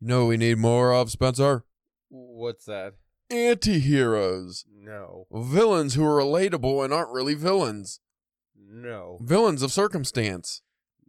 [0.00, 1.64] You know what we need more of, Spencer?
[2.08, 2.94] What's that?
[3.30, 4.64] Anti-heroes.
[4.72, 5.26] No.
[5.32, 8.00] Villains who are relatable and aren't really villains.
[8.56, 9.18] No.
[9.20, 10.62] Villains of circumstance.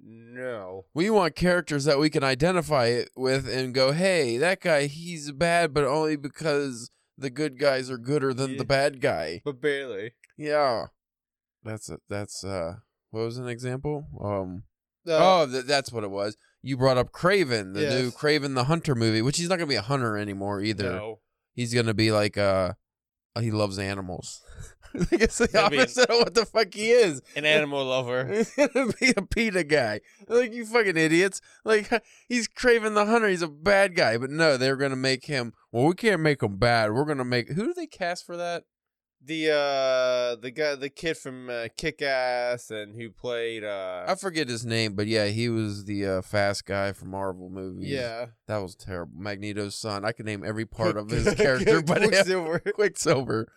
[0.04, 0.86] No.
[0.94, 5.74] We want characters that we can identify with and go, hey, that guy, he's bad,
[5.74, 8.58] but only because the good guys are gooder than Yeah.
[8.58, 9.42] the bad guy.
[9.46, 10.14] But barely.
[10.38, 10.88] Yeah.
[11.64, 12.76] That's a, that's uh
[13.12, 14.06] what was an example?
[14.24, 14.64] Um
[15.06, 16.38] Uh, oh, th- that's what it was.
[16.62, 18.16] You brought up Kraven, the new Yes.
[18.16, 20.92] Kraven the Hunter movie, which he's not going to be a hunter anymore either.
[20.92, 21.20] No.
[21.54, 22.74] He's going to be like uh
[23.40, 24.42] he loves animals.
[25.12, 27.22] I guess the Gonna opposite of what the fuck he is.
[27.36, 28.26] An animal lover.
[28.34, 30.02] He's gonna be a PETA guy.
[30.28, 31.42] Like you fucking idiots.
[31.64, 31.90] Like
[32.28, 33.28] he's Kraven the Hunter.
[33.28, 35.54] He's a bad guy, but no, they're gonna make him.
[35.72, 36.92] Well, we can't make him bad.
[36.92, 37.50] We're gonna make.
[37.50, 38.64] Who do they cast for that?
[39.22, 44.16] The uh the guy the kid from uh, Kick Ass and who played uh I
[44.16, 47.90] forget his name, but yeah, he was the uh, fast guy from Marvel movies.
[47.90, 49.20] yeah that was terrible.
[49.20, 50.06] Magneto's son.
[50.06, 52.60] I could name every part of his character, but yeah, Quicksilver.
[52.76, 53.48] Quicksilver.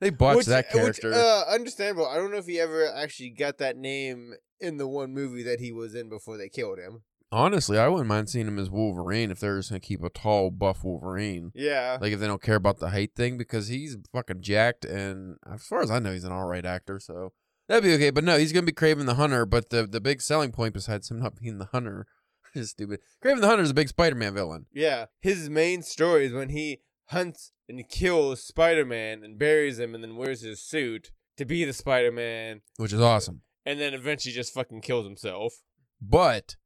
[0.00, 1.12] they botched Which- that which, character.
[1.14, 2.06] uh, understandable.
[2.06, 5.60] I don't know if he ever actually got that name in the one movie that
[5.60, 7.02] he was in before they killed him.
[7.32, 10.50] Honestly, I wouldn't mind seeing him as Wolverine if they're just gonna keep a tall,
[10.50, 11.52] buff Wolverine.
[11.54, 11.98] Yeah.
[12.00, 15.62] Like if they don't care about the height thing because he's fucking jacked and as
[15.64, 17.32] far as I know he's an alright actor, so
[17.68, 18.10] that'd be okay.
[18.10, 21.10] But no, he's gonna be Kraven the Hunter, but the the big selling point besides
[21.10, 22.06] him not being the hunter
[22.54, 22.98] is stupid.
[23.22, 24.66] Kraven the Hunter is a big Spider Man villain.
[24.72, 25.06] Yeah.
[25.20, 30.02] His main story is when he hunts and kills Spider Man and buries him and
[30.02, 33.42] then wears his suit to be the Spider Man Which is awesome.
[33.64, 35.54] and then eventually just fucking kills himself.
[36.02, 36.56] But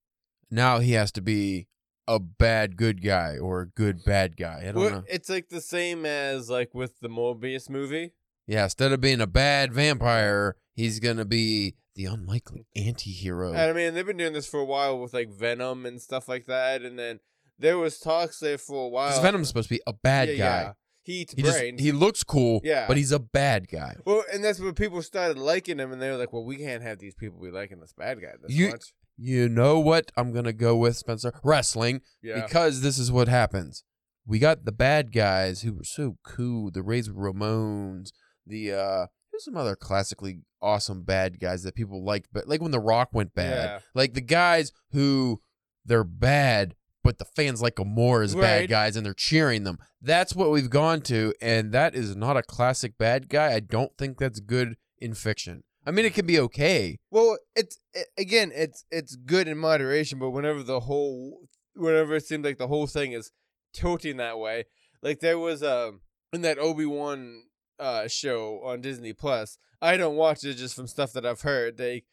[0.51, 1.67] now he has to be
[2.07, 4.61] a bad good guy or a good bad guy.
[4.63, 5.05] I don't Well, know.
[5.09, 8.13] It's like the same as like with the Morbius movie.
[8.47, 13.51] Yeah, instead of being a bad vampire, he's gonna be the unlikely anti-hero.
[13.53, 16.29] And I mean, they've been doing this for a while with like Venom and stuff
[16.29, 16.83] like that.
[16.83, 17.21] And then
[17.59, 19.23] there was talks there for a while.
[19.23, 20.61] Venom's supposed to be a bad Yeah, guy.
[20.63, 20.73] yeah.
[21.05, 22.87] He eats He just he looks cool, Yeah.
[22.89, 23.97] but he's a bad guy.
[24.05, 26.83] well, and that's when people started liking him, and they were like, "Well, we can't
[26.83, 30.11] have these people be liking this bad guy this You- much." You know what?
[30.17, 33.85] I'm gonna go with Spencer wrestling Yeah, because this is what happens.
[34.27, 36.71] We got the bad guys who were so cool.
[36.71, 38.09] The Razor Ramones.
[38.47, 42.71] The uh, there's some other classically awesome bad guys that people liked, but like when
[42.71, 43.79] The Rock went bad, Yeah.
[43.95, 45.43] like the guys who
[45.85, 49.79] they're bad, but the fans like them more as bad guys, and they're cheering them.
[50.01, 53.53] That's what we've gone to, and that is not a classic bad guy.
[53.53, 55.65] I don't think that's good in fiction.
[55.87, 56.99] I mean, it can be okay.
[57.11, 62.27] Well, it's it, again, it's it's good in moderation, but whenever the whole, whenever it
[62.27, 63.33] seems like the whole thing is
[63.73, 64.65] tilting that way,
[65.03, 66.01] like there was um
[66.33, 67.43] in that Obi Wan
[67.79, 69.59] uh show on Disney Plus.
[69.83, 71.77] I don't watch it just from stuff that I've heard.
[71.77, 72.05] They,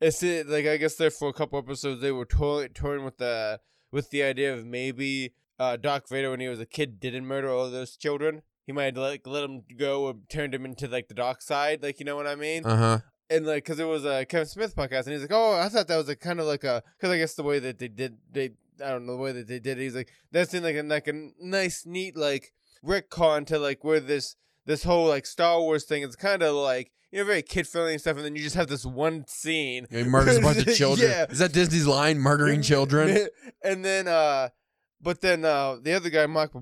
[0.00, 3.18] it's it, like I guess there for a couple episodes they were toying toying with
[3.18, 3.60] the
[3.92, 7.50] with the idea of maybe uh Darth Vader when he was a kid didn't murder
[7.50, 8.42] all those children.
[8.66, 12.00] He might like let them go and turned him into like the dark side, like
[12.00, 12.98] you know what I mean Uh huh.
[13.30, 15.86] And like because it was a Kevin Smith podcast, and he's like, "Oh, I thought
[15.86, 18.18] that was a kind of like a because I guess the way that they did
[18.32, 18.50] they
[18.84, 19.82] I don't know the way that they did it.
[19.82, 22.52] He's like that seemed like a like a nice neat like
[22.84, 24.36] retcon to like where this
[24.66, 27.92] this whole like Star Wars thing is kind of like you know very kid friendly
[27.92, 29.86] and stuff, and then you just have this one scene.
[29.90, 31.10] He murders a bunch of children.
[31.10, 31.26] Yeah.
[31.28, 32.18] Is that Disney's line?
[32.18, 33.28] Murdering children.
[33.64, 34.48] and then uh,
[35.00, 36.52] but then uh, the other guy Marc.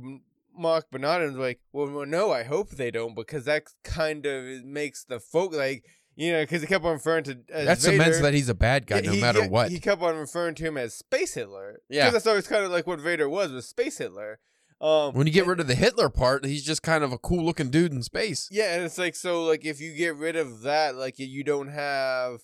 [0.60, 5.20] Marc Bernardin's like, well, no, I hope they don't because that kind of makes the
[5.20, 5.84] folk like,
[6.18, 8.86] you know, because he kept on referring to as That cements that he's a bad
[8.86, 9.70] guy no he- matter what.
[9.70, 11.80] He kept on referring to him as Space Hitler.
[11.88, 12.06] Yeah.
[12.06, 14.40] because that's always kind of like what Vader was was Space Hitler.
[14.80, 17.44] Um, when you get rid of the Hitler part, he's just kind of a cool
[17.44, 18.48] looking dude in space.
[18.50, 21.68] yeah, and it's like so like if you get rid of that, like you don't
[21.68, 22.40] have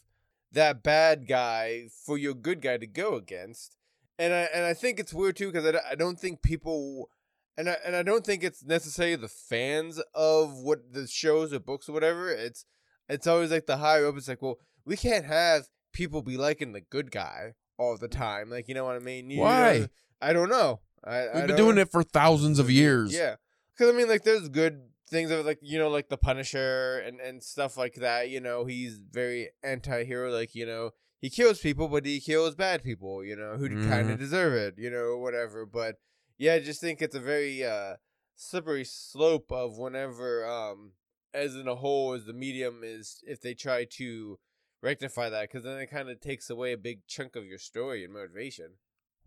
[0.52, 3.76] that bad guy for your good guy to go against.
[4.18, 7.10] And I and I think it's weird too because I, don't- I don't think people.
[7.56, 11.60] And I, and I don't think it's necessarily the fans of what the shows or
[11.60, 12.28] books or whatever.
[12.28, 12.64] It's
[13.08, 14.16] it's always like the higher up.
[14.16, 18.50] It's like, well, we can't have people be liking the good guy all the time.
[18.50, 19.30] Like, you know what I mean?
[19.30, 19.78] You Why?
[19.78, 19.86] know,
[20.20, 20.80] I don't know.
[21.04, 23.12] I, We've been doing it for thousands of years.
[23.14, 23.36] Yeah,
[23.76, 27.20] because I mean, like, there's good things of like you know, like the Punisher and
[27.20, 28.30] and stuff like that.
[28.30, 30.30] You know, he's very anti-hero.
[30.32, 30.90] Like, you know,
[31.20, 33.22] he kills people, but he kills bad people.
[33.22, 34.12] You know, who kind Mhm.
[34.14, 34.74] of deserve it.
[34.78, 35.66] You know, whatever.
[35.66, 35.96] But
[36.38, 37.96] yeah, I just think it's a very uh
[38.34, 40.92] slippery slope of whenever um
[41.34, 44.38] as in a whole as the medium is if they try to
[44.82, 48.04] rectify that because then it kind of takes away a big chunk of your story
[48.04, 48.74] and motivation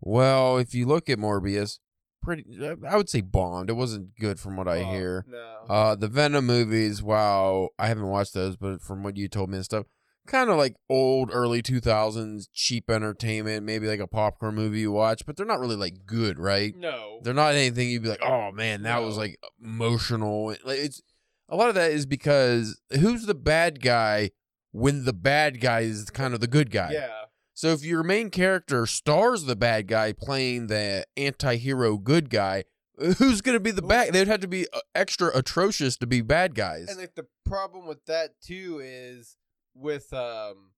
[0.00, 1.78] Well, if you look at Morbius,
[2.22, 2.44] pretty,
[2.88, 3.68] I would say bombed.
[3.70, 5.24] It wasn't good from what I Oh, hear.
[5.28, 9.50] no Uh, the Venom movies, wow, I haven't watched those, but from what you told
[9.50, 9.86] me and stuff,
[10.26, 15.26] kind of like old early 2000s cheap entertainment, maybe like a popcorn movie you watch,
[15.26, 16.74] but they're not really like good, right?
[16.76, 17.18] No.
[17.22, 21.02] They're not anything you'd be like, "Oh man, that was like emotional." Like it's
[21.48, 24.30] a lot of that is because who's the bad guy
[24.72, 26.90] when the bad guy is kind of the good guy.
[26.92, 27.10] Yeah.
[27.54, 32.64] So if your main character stars the bad guy playing the anti-hero good guy,
[32.96, 34.12] who's going to be the bad?
[34.12, 36.88] They'd have to be uh, extra atrocious to be bad guys.
[36.88, 39.36] And like the problem with that too is
[39.74, 40.70] with um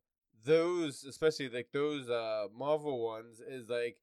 [0.44, 3.96] those especially like those uh Marvel ones is like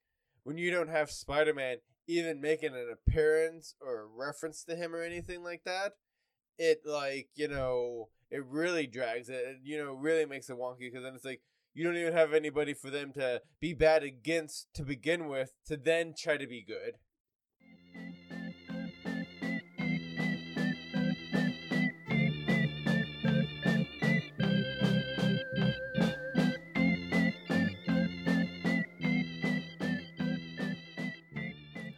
[0.43, 1.77] when you don't have Spider-Man
[2.07, 5.93] even making an appearance or a reference to him or anything like that,
[6.57, 9.35] it like, you know, it really drags it.
[9.35, 11.41] It, you know, really makes it wonky because then it's like
[11.73, 15.77] you don't even have anybody for them to be bad against to begin with to
[15.77, 16.93] then try to be good.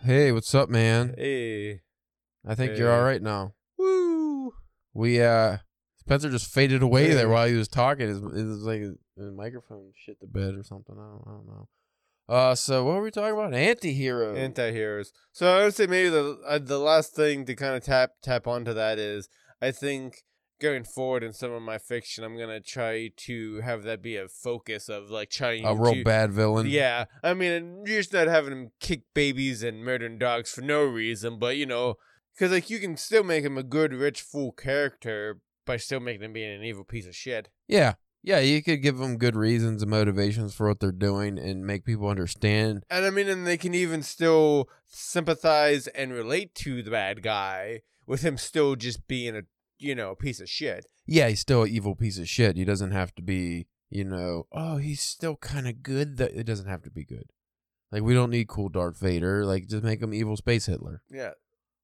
[0.09, 1.13] hey, what's up, man?
[1.15, 1.81] Hey.
[2.43, 3.53] I think you're all right now.
[4.93, 5.57] We uh
[5.97, 8.07] Spencer just faded away there while he was talking.
[8.07, 10.95] His, it was like his, his microphone shit the bed or something.
[10.97, 11.67] I don't, I don't know.
[12.27, 13.53] Uh, so what were we talking about?
[13.53, 14.35] Anti-hero.
[14.35, 15.11] anti-heroes.
[15.31, 18.47] So I would say maybe the uh, the last thing to kind of tap tap
[18.47, 19.29] onto that is
[19.61, 20.23] I think
[20.59, 24.27] going forward in some of my fiction, I'm gonna try to have that be a
[24.27, 26.67] focus of like trying a real to, bad villain.
[26.67, 30.83] Yeah, I mean, you're just not having him kick babies and murdering dogs for no
[30.83, 31.95] reason, but you know,
[32.33, 36.23] because like you can still make him a good, rich, full character by still making
[36.23, 37.49] him being an evil piece of shit.
[37.67, 37.95] Yeah.
[38.21, 41.85] Yeah, you could give them good reasons and motivations for what they're doing and make
[41.85, 42.83] people understand.
[42.89, 47.83] And I mean, and they can even still sympathize and relate to the bad guy
[48.05, 49.43] with him still just being a
[49.77, 50.85] you know a piece of shit.
[51.05, 52.57] Yeah, he's still an evil piece of shit.
[52.57, 56.17] He doesn't have to be, you know, oh, he's still kind of good.
[56.17, 57.31] That It doesn't have to be good.
[57.91, 59.45] Like, we don't need cool Darth Vader.
[59.45, 61.01] Like, just make him evil space Hitler.
[61.09, 61.31] Yeah,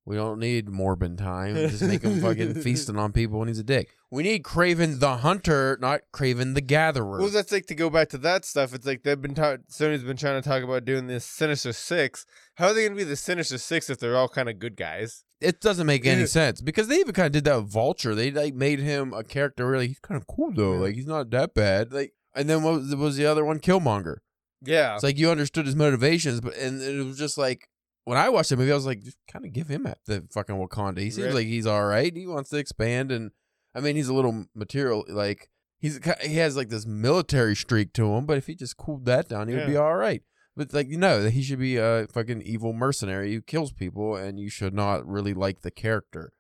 [0.06, 1.56] We don't need Morbin time.
[1.56, 3.90] Just make him fucking feasting on people when he's a dick.
[4.12, 7.20] We need Kraven the Hunter, not Kraven the Gatherer.
[7.20, 8.76] Well, that's like to go back to that stuff.
[8.76, 12.26] It's like they've been ta- Sony's been trying to talk about doing this Sinister Six.
[12.56, 15.24] How are they gonna be the Sinister Six if they're all kind of good guys?
[15.42, 18.16] it doesn't make any sense because they even kind of did that with Vulture.
[18.16, 19.68] They like made him a character.
[19.68, 20.74] Really, he's kind of cool though.
[20.74, 21.92] Like he's not that bad.
[21.92, 23.60] Like, and then what was, was the other one?
[23.60, 24.18] Killmonger.
[24.62, 27.68] Yeah, It's like you understood his motivations, but and it was just like
[28.06, 30.56] when I watched the movie, I was like, just kind of give him the fucking
[30.56, 31.00] Wakanda.
[31.00, 32.16] He seems like he's all right.
[32.16, 33.32] He wants to expand, and
[33.76, 35.04] I mean, he's a little material.
[35.10, 35.50] Like
[35.80, 39.28] he's he has like this military streak to him, but if he just cooled that
[39.28, 40.22] down, he would be all right.
[40.56, 44.40] But like you know, he should be a fucking evil mercenary who kills people, and
[44.40, 46.32] you should not really like the character.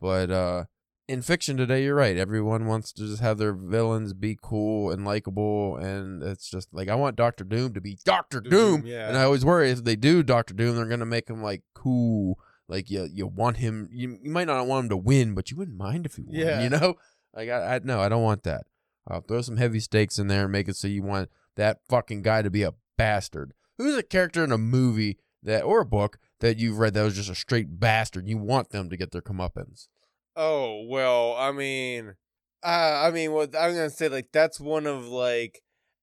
[0.00, 0.64] But uh
[1.06, 2.16] in fiction today, you're right.
[2.16, 6.88] Everyone wants to just have their villains be cool and likable, and it's just like
[6.88, 9.08] I want Doctor Doom to be Doctor Doom, Doom, yeah.
[9.08, 12.38] and I always worry if they do Doctor Doom, they're gonna make him like cool.
[12.66, 13.90] Like you, you want him.
[13.92, 16.34] You, you might not want him to win, but you wouldn't mind if he won.
[16.34, 16.62] Yeah.
[16.62, 16.94] You know,
[17.34, 18.64] like I, I no, I don't want that.
[19.06, 22.22] I'll throw some heavy stakes in there and make it so you want that fucking
[22.22, 23.52] guy to be a bastard.
[23.76, 27.16] Who's a character in a movie that or a book that you've read that was
[27.16, 28.28] just a straight bastard?
[28.28, 29.88] You want them to get their comeuppance.
[30.36, 32.14] Oh well, I mean,
[32.62, 35.60] uh, I mean, what I'm gonna say, like that's one of like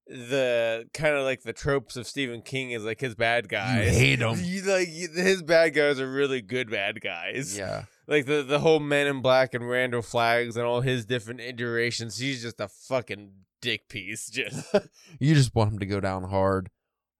[0.07, 3.95] the kind of like the tropes of Stephen King is like his bad guys.
[3.95, 4.37] hate 'em.
[4.43, 7.57] You, like his bad guys are really good bad guys.
[7.57, 11.39] Yeah, Like the the whole Men in Black and Randall Flaggs and all his different
[11.41, 12.17] iterations.
[12.17, 14.29] He's just a fucking dick piece.
[14.29, 14.73] Just
[15.19, 16.69] you just want him to go down hard.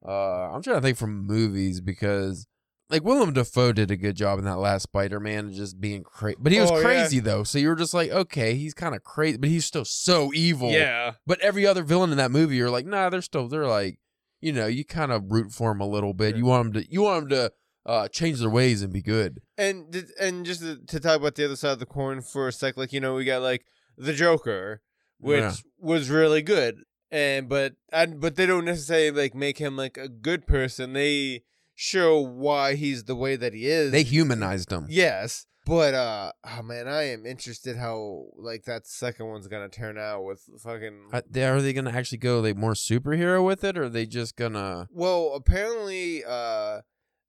[0.06, 2.48] Uh, I'm trying to think from movies because
[2.92, 6.38] like Willem Dafoe did a good job in that last Spider-Man, just being crazy.
[6.40, 6.84] But he was Oh, yeah.
[6.84, 9.86] crazy though, so you were just like, okay, he's kind of crazy, but he's still
[9.86, 10.72] so evil.
[10.72, 11.14] yeah.
[11.26, 13.98] But every other villain in that movie, you're like, nah, they're still they're like,
[14.42, 16.32] you know, you kind of root for him a little bit.
[16.36, 16.40] Yeah.
[16.40, 17.52] You want him to you want him to
[17.86, 19.40] uh, change their ways and be good.
[19.58, 22.52] And and just to, to talk about the other side of the coin for a
[22.52, 23.66] sec, like you know, we got like
[23.98, 24.82] the Joker,
[25.20, 25.54] which Yeah.
[25.80, 30.08] was really good, and but and but they don't necessarily like make him like a
[30.10, 30.94] good person.
[30.94, 31.44] They
[31.84, 33.92] show why he's the way that he is.
[33.92, 34.86] They humanized him.
[34.90, 39.98] yes, but uh, oh man, I am interested how like that second one's gonna turn
[39.98, 41.10] out with fucking.
[41.12, 44.06] Uh, they- Are they gonna actually go like more superhero with it, or are they
[44.06, 44.88] just gonna?
[44.92, 46.82] Well, apparently, uh,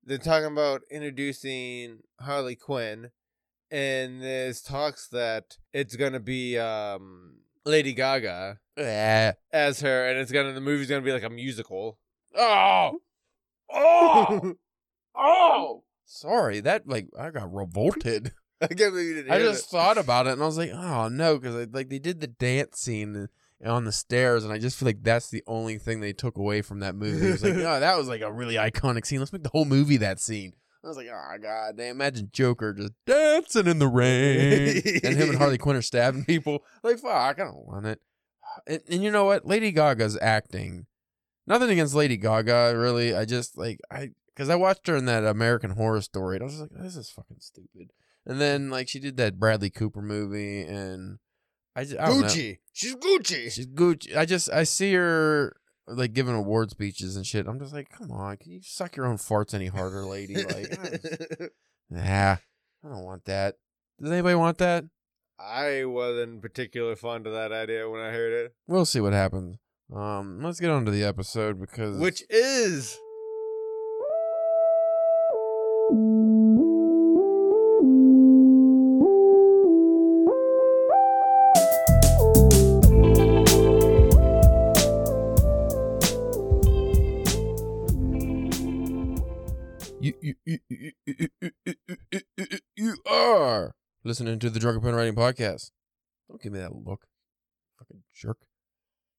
[0.04, 3.10] they're talking about introducing Harley Quinn,
[3.70, 9.32] and there's talks that it's gonna be um Lady Gaga Eh.
[9.52, 11.98] as her, and it's gonna the movie's gonna be like a musical.
[12.34, 12.98] Oh,
[13.72, 14.54] oh,
[15.14, 15.84] oh!
[16.04, 18.32] Sorry, that like I got revolted.
[18.60, 21.08] I can't believe you didn't I just thought about it and I was like, oh
[21.08, 23.28] no, because like they did the dance scene
[23.64, 26.62] on the stairs, and I just feel like that's the only thing they took away
[26.62, 27.26] from that movie.
[27.26, 29.20] It was like, oh, that was like a really iconic scene.
[29.20, 30.54] Let's make the whole movie that scene.
[30.84, 31.94] I was like, oh god, damn!
[31.94, 36.64] Imagine Joker just dancing in the rain, and him and Harley Quinn are stabbing people.
[36.82, 38.00] Like, fuck, I don't want it.
[38.66, 39.46] And, and you know what?
[39.46, 40.86] Lady Gaga's acting.
[41.46, 43.14] Nothing against Lady Gaga, really.
[43.14, 46.46] I just like I because I watched her in that American Horror Story, and I
[46.46, 47.92] was just like, this is fucking stupid.
[48.24, 51.18] And then like she did that Bradley Cooper movie, and
[51.74, 52.26] I just I don't know.
[52.28, 52.58] Gucci.
[52.72, 53.50] She's Gucci.
[53.50, 54.16] She's Gucci.
[54.16, 55.56] I just I see her
[55.86, 57.46] like giving award speeches and shit.
[57.46, 60.36] I'm just like, come on, can you suck your own farts any harder, lady?
[60.36, 61.48] Like, I
[61.90, 62.36] nah,
[62.84, 63.56] I don't want that.
[64.00, 64.84] Does anybody want that?
[65.38, 68.54] I wasn't particularly fond of that idea when I heard it.
[68.68, 69.58] We'll see what happens.
[69.94, 72.98] Um, let's get on to the episode because Which is
[90.00, 91.28] you you you you, you,
[92.38, 93.72] you, you, are
[94.04, 95.70] listening to the Drunken Pen Writing Podcast.
[96.30, 97.02] Don't give me that look,
[97.78, 98.38] fucking jerk.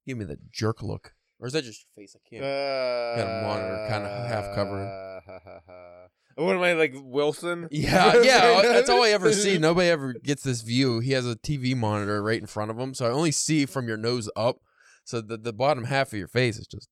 [0.06, 2.16] Give me the jerk look, or is that just your face?
[2.16, 2.44] I can't.
[2.44, 5.22] uh, Got a monitor kinda half covered.
[6.36, 7.68] What am I like Wilson?
[7.72, 8.62] Yeah, yeah.
[8.64, 9.60] That's all I ever see.
[9.60, 11.00] Nobody ever gets this view.
[11.00, 13.88] He has a TV monitor right in front of him, so I only see from
[13.88, 14.58] your nose up.
[15.04, 16.90] So the the bottom half of your face is just,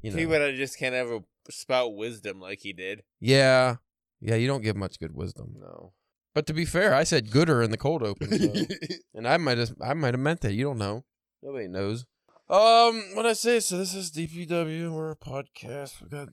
[0.00, 0.16] you know.
[0.16, 3.02] See, but I just can't ever spout wisdom like he did.
[3.20, 3.76] Yeah,
[4.20, 4.36] yeah.
[4.36, 5.56] You don't give much good wisdom.
[5.58, 5.92] No.
[6.34, 8.64] But to be fair, I said gooder in the cold open, so-
[9.12, 10.52] and I might have I might have meant that.
[10.52, 11.04] You don't know.
[11.42, 12.04] Nobody knows.
[12.50, 13.60] Um, what I say?
[13.60, 14.90] So this is DPW.
[14.90, 16.00] We're a podcast.
[16.02, 16.28] We got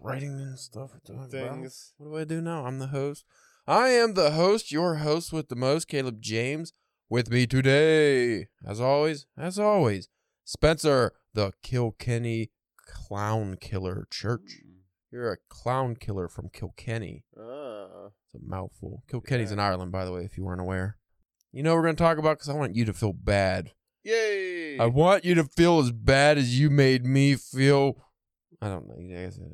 [0.00, 0.92] writing and stuff.
[1.08, 1.30] We're about.
[1.30, 1.92] Things.
[1.98, 2.64] What do I do now?
[2.66, 3.24] I'm the host.
[3.66, 6.72] I am the host, your host with the most, Caleb James.
[7.08, 10.08] With me today, as always, as always,
[10.44, 12.50] Spencer, the Kilkenny
[12.84, 14.58] Clown Killer Church.
[15.12, 17.24] You're a clown killer from Kilkenny.
[17.38, 18.08] Ah.
[18.24, 19.04] It's a mouthful.
[19.08, 19.54] Kilkenny's Yeah.
[19.54, 20.96] in Ireland, by the way, if you weren't aware.
[21.52, 22.38] You know what we're going to talk about?
[22.38, 23.70] Because I want you to feel bad.
[24.02, 24.45] Yay!
[24.80, 27.96] I want you to feel as bad as you made me feel.
[28.60, 28.94] I don't know.
[28.98, 29.44] I guess, uh,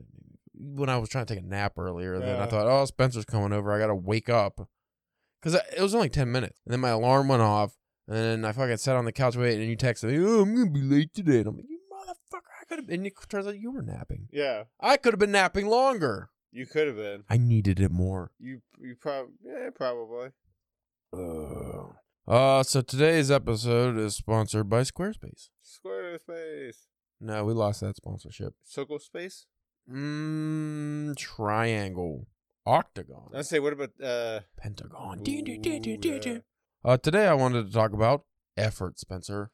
[0.55, 3.53] When I was trying to take a nap earlier, then I thought, oh, Spencer's coming
[3.53, 3.73] over.
[3.73, 4.69] I got to wake up.
[5.41, 6.61] Because it was only 10 minutes.
[6.65, 7.77] And then my alarm went off.
[8.07, 9.63] And then I fucking sat on the couch waiting.
[9.63, 11.39] And you texted me, oh, I'm going to be late today.
[11.39, 12.39] And I'm like, you motherfucker.
[12.61, 12.97] I could have been.
[13.01, 14.29] And it turns out you were napping.
[14.33, 16.31] yeah, I could have been napping longer.
[16.53, 17.25] you could have been.
[17.29, 18.31] I needed it more.
[18.39, 20.29] You you probably yeah probably.
[21.13, 21.93] Uh,
[22.33, 25.51] uh, so today's episode is sponsored by Squarespace.
[25.63, 26.87] Squarespace.
[27.21, 28.55] No, we lost that sponsorship.
[28.65, 29.45] Circle space.
[29.91, 32.29] Mmm, triangle,
[32.65, 34.41] octagon, I say, what about uh?
[34.57, 35.23] pentagon.
[35.27, 36.43] ooh.
[36.85, 38.25] Uh, today I wanted to talk about
[38.57, 39.51] effort, Spencer.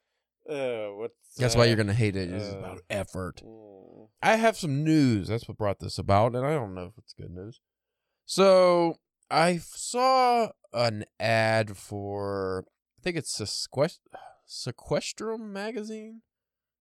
[0.48, 2.30] Uh, what's That's uh, why you're gonna hate it.
[2.30, 3.42] It's uh, about effort.
[3.44, 5.26] mm, I have some news.
[5.26, 7.60] That's what brought this about, and I don't know if it's good news.
[8.24, 8.98] So
[9.30, 12.64] I saw an ad for
[12.98, 14.00] I think it's Sequest-
[14.48, 16.22] Sequestrum magazine.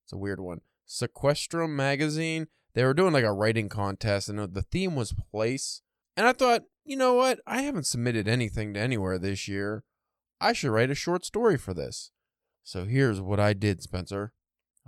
[0.05, 0.61] It's a weird one.
[0.87, 2.47] Sequestrum magazine.
[2.73, 5.81] They were doing like a writing contest, and uh, the theme was place.
[6.15, 7.39] And I thought, you know what?
[7.45, 9.83] I haven't submitted anything to anywhere this year.
[10.39, 12.11] I should write a short story for this.
[12.63, 14.31] So here's what I did, Spencer.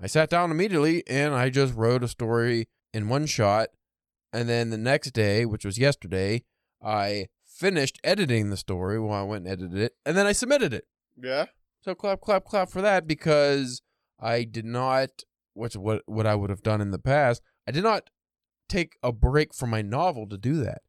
[0.01, 3.69] I sat down immediately and I just wrote a story in one shot.
[4.31, 6.43] And then the next day, which was yesterday,
[6.81, 7.27] I
[7.59, 9.93] finished editing the story while I went and edited it.
[10.05, 10.85] And then I submitted it.
[11.21, 11.45] Yeah.
[11.81, 13.81] So clap, clap, clap for that because
[14.19, 15.09] I did not,
[15.53, 17.41] which what what I would have done in the past.
[17.67, 18.09] I did not
[18.69, 20.81] take a break from my novel to do that.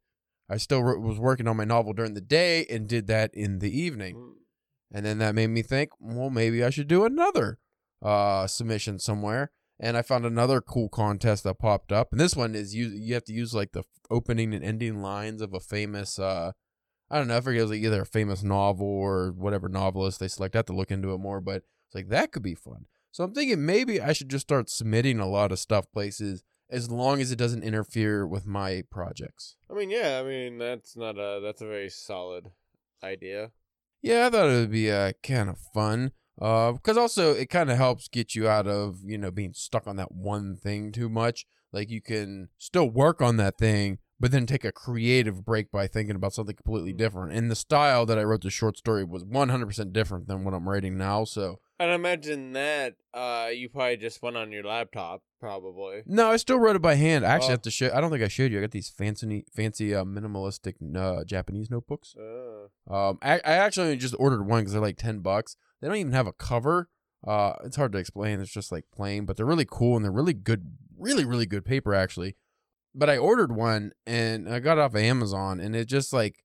[0.48, 3.58] I still wrote- was working on my novel during the day and did that in
[3.60, 4.16] the evening.
[4.16, 4.32] Mm,
[4.92, 7.58] And then that made me think, well, maybe I should do another
[8.02, 9.52] uh, submission somewhere.
[9.82, 12.08] And I found another cool contest that popped up.
[12.12, 15.40] And this one is you you have to use like the opening and ending lines
[15.40, 16.52] of a famous uh
[17.10, 20.20] I don't know, I forget it was like either a famous novel or whatever novelist
[20.20, 20.54] they select.
[20.54, 22.86] I have to look into it more, but it's like that could be fun.
[23.10, 26.90] So I'm thinking maybe I should just start submitting a lot of stuff places as
[26.90, 29.56] long as it doesn't interfere with my projects.
[29.68, 30.20] I mean, yeah.
[30.24, 32.50] I mean, that's not a that's a very solid
[33.02, 33.50] idea.
[34.02, 36.12] Yeah, I thought it would be uh, kind of fun.
[36.40, 39.86] Uh, because also it kind of helps get you out of you know being stuck
[39.86, 41.46] on that one thing too much.
[41.72, 45.86] Like you can still work on that thing, but then take a creative break by
[45.86, 47.32] thinking about something completely different.
[47.32, 50.68] And the style that I wrote the short story was 100% different than what I'm
[50.68, 51.22] writing now.
[51.24, 56.02] So And imagine that uh, you probably just went on your laptop, probably.
[56.06, 57.24] no, I still wrote it by hand.
[57.24, 57.50] I actually Oh.
[57.52, 57.90] have to show.
[57.94, 58.58] I don't think I showed you.
[58.58, 62.16] I got these fancy, fancy uh, minimalistic uh, Japanese notebooks.
[62.16, 65.56] Uh, Um, I, I actually just ordered one because they're like ten bucks.
[65.80, 66.88] They don't even have a cover,
[67.26, 68.40] Uh, it's hard to explain.
[68.40, 71.64] It's just like plain, but they're really cool and they're really good, really, really good
[71.66, 72.36] paper actually.
[72.94, 76.42] But I ordered one and I got it off of Amazon and it just like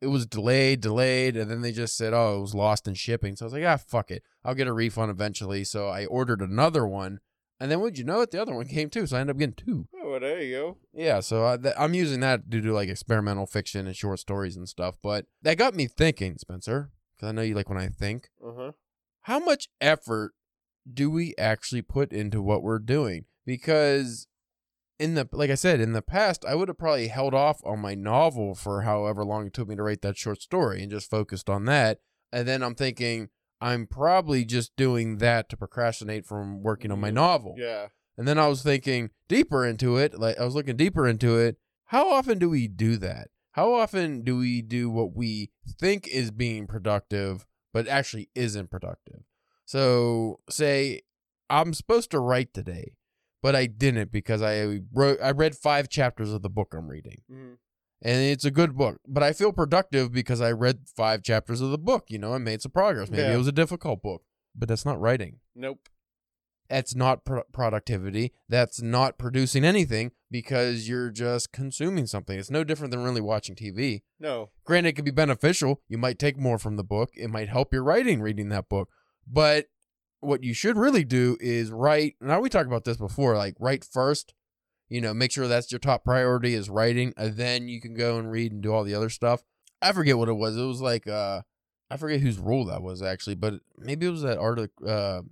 [0.00, 3.36] it was delayed, delayed, and then they just said, "Oh, it was lost in shipping."
[3.36, 6.42] So I was like, "Ah, fuck it, I'll get a refund eventually." So I ordered
[6.42, 7.20] another one,
[7.58, 9.06] and then would you know it, the other one came too.
[9.06, 9.88] So I ended up getting two.
[9.96, 10.76] Oh, well, there you go.
[10.92, 14.56] Yeah, so I, th- I'm using that to do like experimental fiction and short stories
[14.56, 14.96] and stuff.
[15.02, 18.28] But that got me thinking, Spencer, because I know you like when I think.
[18.44, 18.72] Uh huh.
[19.22, 20.32] How much effort
[20.92, 23.24] do we actually put into what we're doing?
[23.46, 24.26] Because
[24.98, 27.80] in the like I said in the past, I would have probably held off on
[27.80, 31.10] my novel for however long it took me to write that short story and just
[31.10, 31.98] focused on that.
[32.32, 33.30] And then I'm thinking
[33.60, 37.14] I'm probably just doing that to procrastinate from working on my Mhm.
[37.14, 37.54] novel.
[37.56, 37.88] Yeah.
[38.18, 41.56] And then I was thinking deeper into it, like I was looking deeper into it.
[41.86, 43.28] How often do we do that?
[43.54, 49.20] How often do we do what we think is being productive, but actually isn't productive?
[49.64, 51.02] So, say
[51.48, 52.94] I'm supposed to write today,
[53.42, 57.22] but I didn't because I wrote I read 5 chapters of the book I'm reading.
[57.30, 57.54] Mm-hmm.
[58.02, 61.70] And it's a good book, but I feel productive because I read 5 chapters of
[61.70, 63.08] the book, you know, and made some progress.
[63.08, 63.34] Maybe Yeah.
[63.34, 64.22] it was a difficult book,
[64.54, 65.88] but that's not writing Nope.
[66.68, 68.32] that's not pro- productivity.
[68.48, 72.36] That's not producing anything because you're just consuming something.
[72.36, 74.02] It's no different than really watching TV.
[74.18, 74.50] No.
[74.64, 75.80] Granted, it could be beneficial.
[75.88, 77.10] You might take more from the book.
[77.14, 78.88] It might help your writing reading that book.
[79.30, 79.66] But
[80.18, 82.16] what you should really do is write.
[82.20, 83.36] Now we talked about this before.
[83.36, 84.34] Like write first.
[84.88, 88.18] You know, make sure that's your top priority is writing, and then you can go
[88.18, 89.44] and read and do all the other stuff.
[89.80, 90.56] I forget what it was.
[90.56, 91.42] It was like uh,
[91.92, 95.22] I forget whose rule that was actually, but maybe it was that art of uh,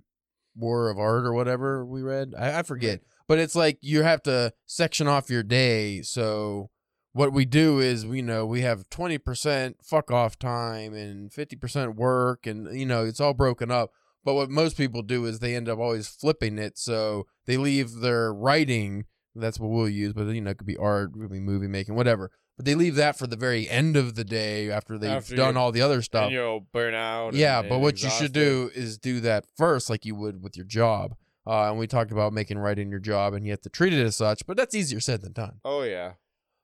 [0.55, 2.33] War of Art or whatever we read.
[2.39, 3.01] I, I forget.
[3.33, 6.03] But it's like you have to section off your day.
[6.03, 6.69] So
[7.13, 12.45] what we do is, you know, we have 20% fuck off time and 50% work
[12.45, 13.89] and, you know, it's all broken up.
[14.23, 16.77] But what most people do is they end up always flipping it.
[16.77, 20.77] So they leave their writing, that's what we'll use, but, you know, it could be
[20.77, 22.29] art, it could be movie making, whatever.
[22.55, 25.57] But they leave that for the very end of the day after they've After done
[25.57, 26.25] all the other stuff.
[26.25, 27.33] And you'll burn out.
[27.33, 30.43] Yeah, and- but and what you should do is do that first, like you would
[30.43, 31.15] with your job.
[31.45, 34.03] Uh, and we talked about making writing your job, and you have to treat it
[34.03, 34.45] as such.
[34.45, 35.59] But that's easier said than done.
[35.65, 36.13] Oh yeah.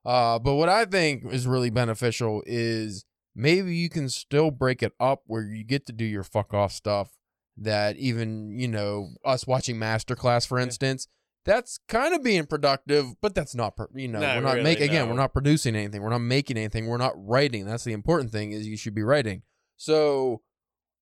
[0.05, 4.93] Uh, but what I think is really beneficial is maybe you can still break it
[4.99, 7.11] up where you get to do your fuck off stuff.
[7.57, 11.09] That even you know us watching masterclass, for instance,
[11.43, 14.83] that's kind of being productive, but that's not you know Not we're not really, making
[14.83, 15.11] again no.
[15.11, 17.65] we're not producing anything, we're not making anything, we're not writing.
[17.65, 19.41] That's the important thing is you should be writing.
[19.75, 20.41] So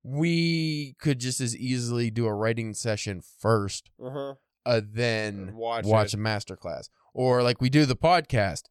[0.10, 4.34] we could just as easily do a writing session first, Uh huh.
[4.65, 6.17] uh, then Watch watch it.
[6.17, 6.88] a masterclass.
[7.13, 8.63] Or like we do the podcast.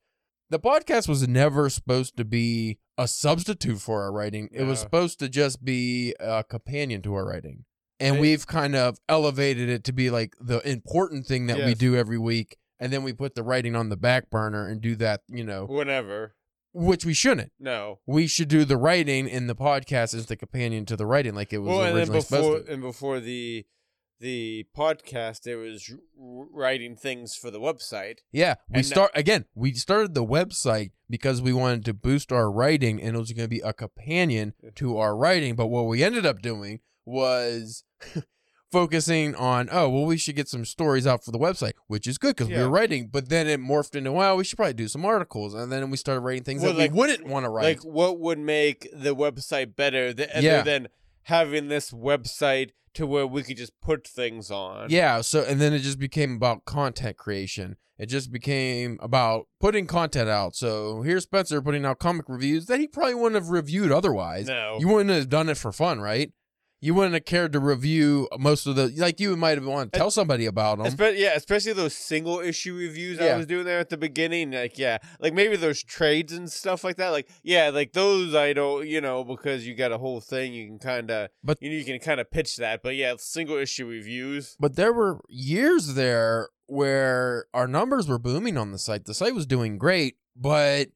[0.49, 4.49] The podcast was never supposed to be a substitute for our writing.
[4.53, 7.65] It was supposed to just be a companion to our writing.
[8.01, 11.75] And It- we've kind of elevated it to be like the important thing that we
[11.75, 12.57] do every week.
[12.79, 15.65] And then we put the writing on the back burner and do that, you know,
[15.67, 16.36] Whenever.
[16.77, 17.53] Which we shouldn't.
[17.59, 18.01] No.
[18.07, 21.53] We should do the writing and the podcast is the companion to the writing like
[21.53, 22.73] it was Well, and originally before supposed to.
[22.73, 23.67] and before the
[24.19, 28.19] the podcast, it was writing things for the website.
[28.33, 29.45] Yeah, we And start again.
[29.55, 33.45] We started the website because we wanted to boost our writing, and it was going
[33.45, 35.55] to be a companion to our writing.
[35.55, 37.85] But what we ended up doing was
[38.73, 42.19] focusing on, oh, well, we should get some stories out for the website, which is
[42.19, 42.63] good because we Yeah.
[42.65, 43.09] were writing.
[43.09, 45.97] But then it morphed into, well, we should probably do some articles, and then we
[45.97, 47.65] started writing things Well, that like- we wouldn't want to write.
[47.65, 50.63] Like, what would make the website better th- other Yeah.
[50.63, 50.89] than
[51.25, 54.89] having this website to where we could just put things on?
[54.91, 57.77] Yeah, so and then it just became about content creation.
[57.99, 60.55] It just became about putting content out.
[60.55, 64.47] So here's Spencer putting out comic reviews that he probably wouldn't have reviewed otherwise.
[64.49, 64.77] No.
[64.79, 66.31] You wouldn't have done it for fun, right?
[66.81, 69.99] You wouldn't have cared to review most of the like you might have wanted to
[69.99, 70.87] tell somebody about them.
[70.87, 74.53] Espe- yeah, especially those single issue reviews I was doing there at the beginning.
[74.53, 77.09] Like, yeah, like maybe those trades and stuff like that.
[77.09, 80.67] Like, yeah, like those I don't, you know, because you got a whole thing, you
[80.67, 82.83] can kind of, But- you, know, you can kind of pitch that.
[82.83, 84.55] But yeah, single issue reviews.
[84.61, 89.07] But there were years there where our numbers were booming on the site.
[89.07, 90.89] The site was doing great, but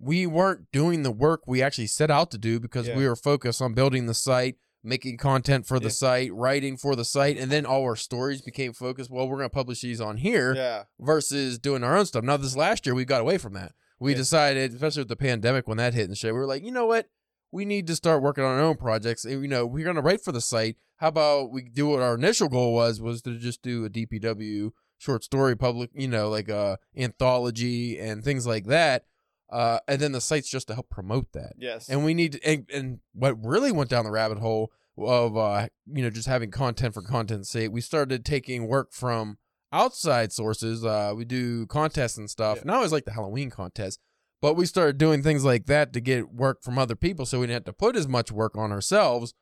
[0.00, 2.96] we weren't doing the work we actually set out to do because Yeah.
[2.96, 5.90] we were focused on building the site, making content for the Yeah.
[5.90, 9.10] site, writing for the site, and then all our stories became focused.
[9.10, 12.24] Well, we're going to publish these on here Yeah, versus doing our own stuff.
[12.24, 13.72] Now, this last year, we got away from that.
[13.98, 14.18] We Yeah.
[14.18, 16.86] decided, especially with the pandemic when that hit and shit, we were like, you know
[16.86, 17.08] what?
[17.52, 19.24] We need to start working on our own projects.
[19.24, 20.76] And, You know, we're going to write for the site.
[20.96, 24.72] How about we do what our initial goal was, was to just do a DPW
[24.98, 29.04] short story public, you know, like a anthology and things like that.
[29.50, 31.54] Uh, and then the site's just to help promote that.
[31.58, 35.34] yes, And we need to, and, and what really went down the rabbit hole of
[35.34, 39.38] uh you know just having content for content's sake, we started taking work from
[39.72, 40.84] outside sources.
[40.84, 42.58] Uh, we do contests and stuff.
[42.64, 42.72] Yeah.
[42.72, 43.98] I always like the Halloween contest,
[44.42, 47.46] but we started doing things like that to get work from other people, so we
[47.46, 49.32] didn't have to put as much work on ourselves.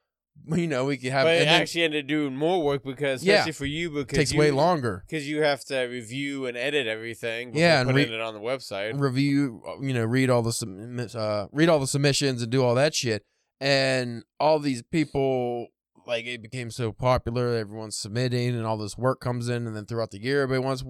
[0.46, 3.22] You know, we could have but it then actually ended up doing more work because,
[3.22, 3.34] Yeah.
[3.40, 5.04] especially for you, because it takes you, way longer.
[5.06, 7.50] because you have to review and edit everything.
[7.50, 8.98] Before Yeah, and putting re- it on the website.
[8.98, 12.94] review you know read all the uh read all the submissions and do all that
[12.94, 13.24] shit
[13.60, 15.66] and all these people
[16.06, 19.84] like it became so popular everyone's submitting and all this work comes in and then
[19.84, 20.82] throughout the year everybody wants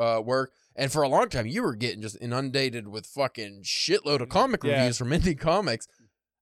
[0.00, 4.20] uh, work and for a long time you were getting just inundated with fucking shitload
[4.20, 4.72] of comic Yeah.
[4.78, 5.86] reviews from indie comics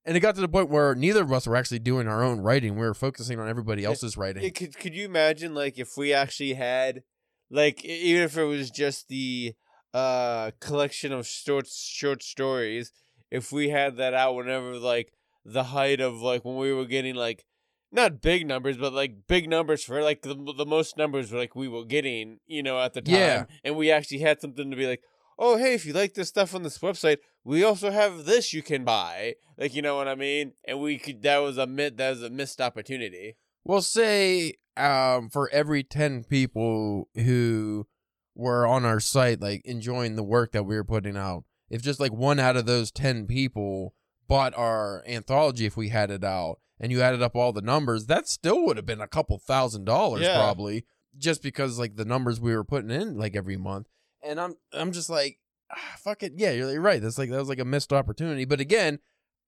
[0.04, 2.40] and it got to the point where neither of us were actually doing our own
[2.40, 2.74] writing.
[2.74, 4.42] We were focusing on everybody else's writing.
[4.42, 7.02] Yeah, could could you imagine like if we actually had
[7.50, 9.54] like even if it was just the
[9.94, 12.92] uh collection of short short stories
[13.30, 15.12] if we had that out whenever like
[15.44, 17.44] the height of like when we were getting like
[17.90, 21.68] not big numbers but like big numbers for like the, the most numbers like we
[21.68, 23.44] were getting you know at the time Yeah.
[23.64, 25.02] and we actually had something to be like
[25.38, 28.62] oh hey if you like this stuff on this website we also have this you
[28.62, 31.88] can buy like you know what i mean and we could that was a mi-
[31.90, 37.87] that was a missed opportunity Well, say um, for every 10 people who
[38.35, 42.01] were on our site, like enjoying the work that we were putting out, if just
[42.01, 43.95] like one out of those 10 people
[44.27, 48.07] bought our anthology, if we had it out, and you added up all the numbers,
[48.07, 50.35] that still would have been a couple thousand dollars Yeah.
[50.35, 50.87] probably,
[51.18, 53.87] just because like the numbers we were putting in like every month.
[54.22, 55.38] And I'm, I'm just like,
[55.70, 56.32] ah, fuck it.
[56.37, 57.02] Yeah, you're, right.
[57.02, 58.44] That's like, that was like a missed opportunity.
[58.44, 58.98] But again,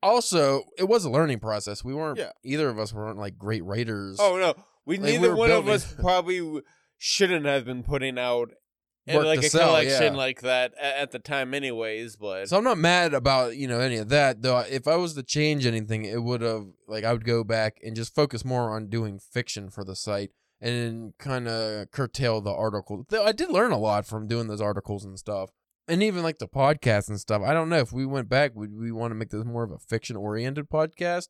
[0.02, 1.82] also, it was a learning process.
[1.84, 2.32] We weren't, Yeah.
[2.42, 4.18] either of us weren't like great writers.
[4.20, 6.62] Oh no, we Like, neither were one of us probably
[6.98, 8.50] shouldn't have been putting out
[9.06, 10.18] and like a sell, collection yeah.
[10.18, 12.16] like that at the time, anyways.
[12.16, 14.58] But So I'm not mad about you know any of that though.
[14.60, 17.94] If I was to change anything, it would have like I would go back and
[17.94, 20.30] just focus more on doing fiction for the site
[20.64, 23.04] and kind of curtail the article.
[23.08, 25.50] Though I did learn a lot from doing those articles and stuff,
[25.86, 27.42] and even like the podcast and stuff.
[27.44, 29.70] I don't know if we went back, would we want to make this more of
[29.70, 31.28] a fiction oriented podcast,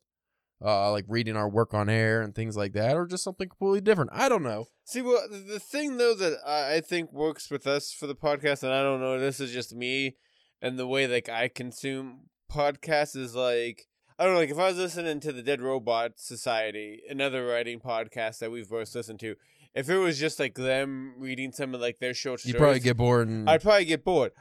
[0.63, 3.81] uh, like reading our work on air and things like that, or just something completely
[3.81, 4.11] different.
[4.13, 4.67] I don't know.
[4.85, 8.71] see, well, the- thing though that I think works with us for the podcast, and
[8.71, 10.15] I don't know, this is just me
[10.61, 13.83] and the way like I consume podcasts is like.
[14.17, 17.79] I don't know, like if I was listening to the Dead Robot Society, another writing
[17.79, 19.35] podcast that we've both listened to,
[19.73, 22.79] if it was just like them reading some of like their short stories, You probably
[22.79, 24.31] get bored and I'd probably get bored.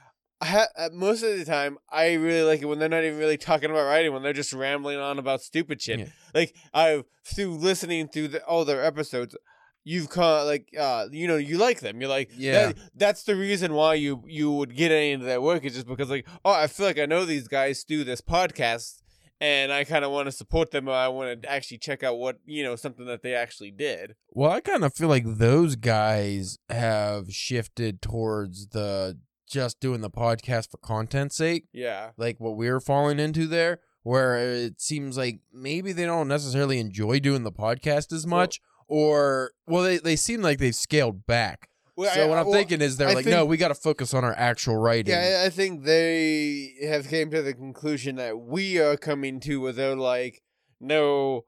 [0.41, 3.19] I ha- uh, most of the time, I really like it when they're not even
[3.19, 5.99] really talking about writing, when they're just rambling on about stupid shit.
[6.01, 6.07] Yeah.
[6.35, 9.37] Like I, through listening through the, all their episodes,
[9.83, 12.01] you've caught like uh, you know, you like them.
[12.01, 12.67] You're like, Yeah.
[12.67, 16.11] that- that's the reason why you you would get into their work is just because
[16.11, 19.01] like, oh, I feel like I know these guys do this podcast.
[19.45, 20.89] And I kind of want to support them.
[20.89, 24.15] I want to actually check out what you know something that they actually did.
[24.31, 30.09] Well, I kind of feel like those guys have shifted towards the just doing the
[30.11, 35.41] podcast for content's sake, Yeah, like what we're falling into there, where it seems like
[35.53, 40.17] maybe they don't necessarily enjoy doing the podcast as Well- much, or well, they, they
[40.17, 41.69] seem like they've scaled back.
[41.97, 43.69] Well, so I- what I'm uh, well, thinking is they're I like, no, we got
[43.69, 45.13] to focus on our actual writing.
[45.15, 49.61] Yeah, I I think they have came to the conclusion that we are coming to
[49.61, 50.43] where they're like,
[50.81, 51.45] no,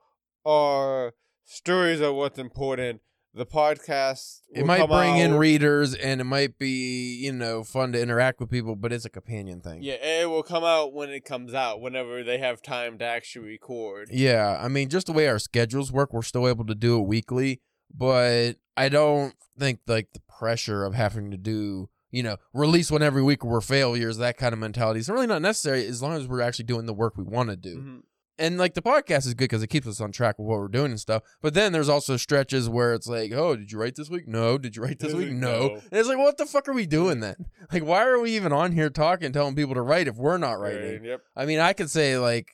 [0.47, 3.01] our stories are what's important.
[3.35, 8.01] The podcast it might bring in readers and it might be, you know, fun to
[8.01, 9.83] interact with people, but it's a companion thing.
[9.83, 13.49] yeah, it will come out when it comes out, whenever they have time to actually
[13.49, 14.09] record.
[14.11, 17.03] Yeah, I mean, just the way our schedules work, we're still able to do it
[17.07, 17.61] weekly,
[17.94, 23.03] but I don't think like the pressure of having to do, you know, release one
[23.03, 26.14] every week or we're failures, that kind of mentality is really not necessary as long
[26.16, 27.77] as we're actually doing the work we want to do.
[27.79, 28.03] Mhm.
[28.38, 30.68] And like the podcast is good because it keeps us on track with what we're
[30.68, 31.22] doing and stuff.
[31.40, 34.29] But then there's also stretches where it's like, oh, did you write this week?
[34.29, 34.59] No.
[34.59, 35.31] Did you write this week?
[35.33, 35.68] No.
[35.68, 35.75] No.
[35.77, 37.37] And it's like, what the fuck are we doing then?
[37.72, 40.61] Like, why are we even on here talking, telling people to write if we're not
[40.61, 41.01] writing?
[41.01, 41.20] Right, Yep.
[41.35, 42.49] I mean, I could say like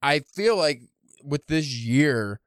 [0.00, 0.82] I feel like
[1.24, 2.40] with this year,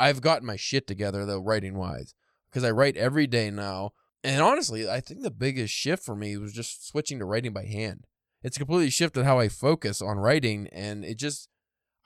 [0.00, 2.14] I've gotten my shit together though, writing wise,
[2.50, 3.92] because I write every day now.
[4.24, 7.66] And honestly, I think the biggest shift for me was just switching to writing by
[7.66, 8.06] hand.
[8.42, 11.48] It's completely shifted how I focus on writing, and it just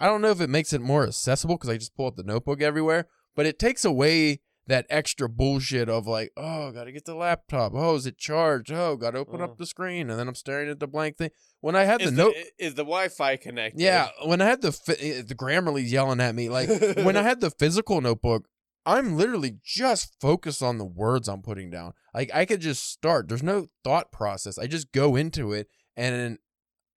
[0.01, 2.25] I don't know if it makes it more accessible because I just pull up the
[2.25, 7.05] notebook everywhere, but it takes away that extra bullshit of like, oh, got to get
[7.05, 7.73] the laptop.
[7.75, 8.73] Oh, is it charged?
[8.73, 9.45] Oh, got to open Uh.
[9.45, 11.31] up the screen, and then I'm staring at the blank thing.
[11.61, 13.81] When I had Is the the, note, is the Wi-Fi connected?
[13.81, 17.41] yeah, when I had the fi- the Grammarly's yelling at me, like when I had
[17.41, 18.49] the physical notebook,
[18.87, 21.93] I'm literally just focused on the words I'm putting down.
[22.15, 23.29] Like I could just start.
[23.29, 24.59] There's no thought process.
[24.59, 26.39] I just go into it, and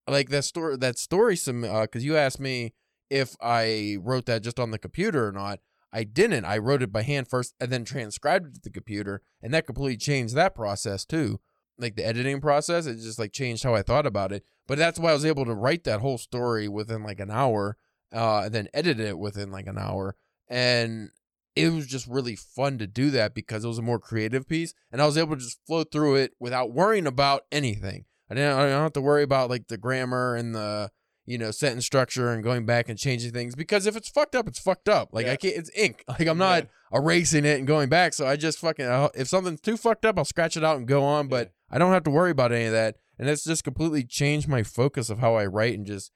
[0.10, 2.74] like that story, that story, some because you asked me
[3.10, 5.60] if I wrote that just on the computer or not.
[5.92, 6.46] I didn't.
[6.46, 9.66] I wrote it by hand first and then transcribed it to the computer, and that
[9.66, 11.40] completely changed that process too.
[11.78, 14.44] Like the editing process, it just like changed how I thought about it.
[14.68, 17.78] But that's why I was able to write that whole story within like an hour,
[18.14, 20.16] uh, and then edit it within like an hour.
[20.50, 21.12] And
[21.56, 24.74] it was just really fun to do that because it was a more creative piece,
[24.92, 28.06] and I was able to just flow through it without worrying about anything.
[28.30, 28.58] I didn't.
[28.58, 30.92] I don't have to worry about like the grammar and the
[31.28, 34.48] you know sentence structure and going back and changing things because if it's fucked up,
[34.48, 35.10] it's fucked up.
[35.12, 35.34] Like Yeah.
[35.34, 35.56] I can't.
[35.56, 36.04] It's ink.
[36.10, 38.14] Like I'm not erasing it and going back.
[38.14, 40.88] So I just fucking uh, if something's too fucked up, I'll scratch it out and
[40.88, 41.28] go on.
[41.28, 42.96] But I don't have to worry about any of that.
[43.20, 46.12] And it's just completely changed my focus of how I write and just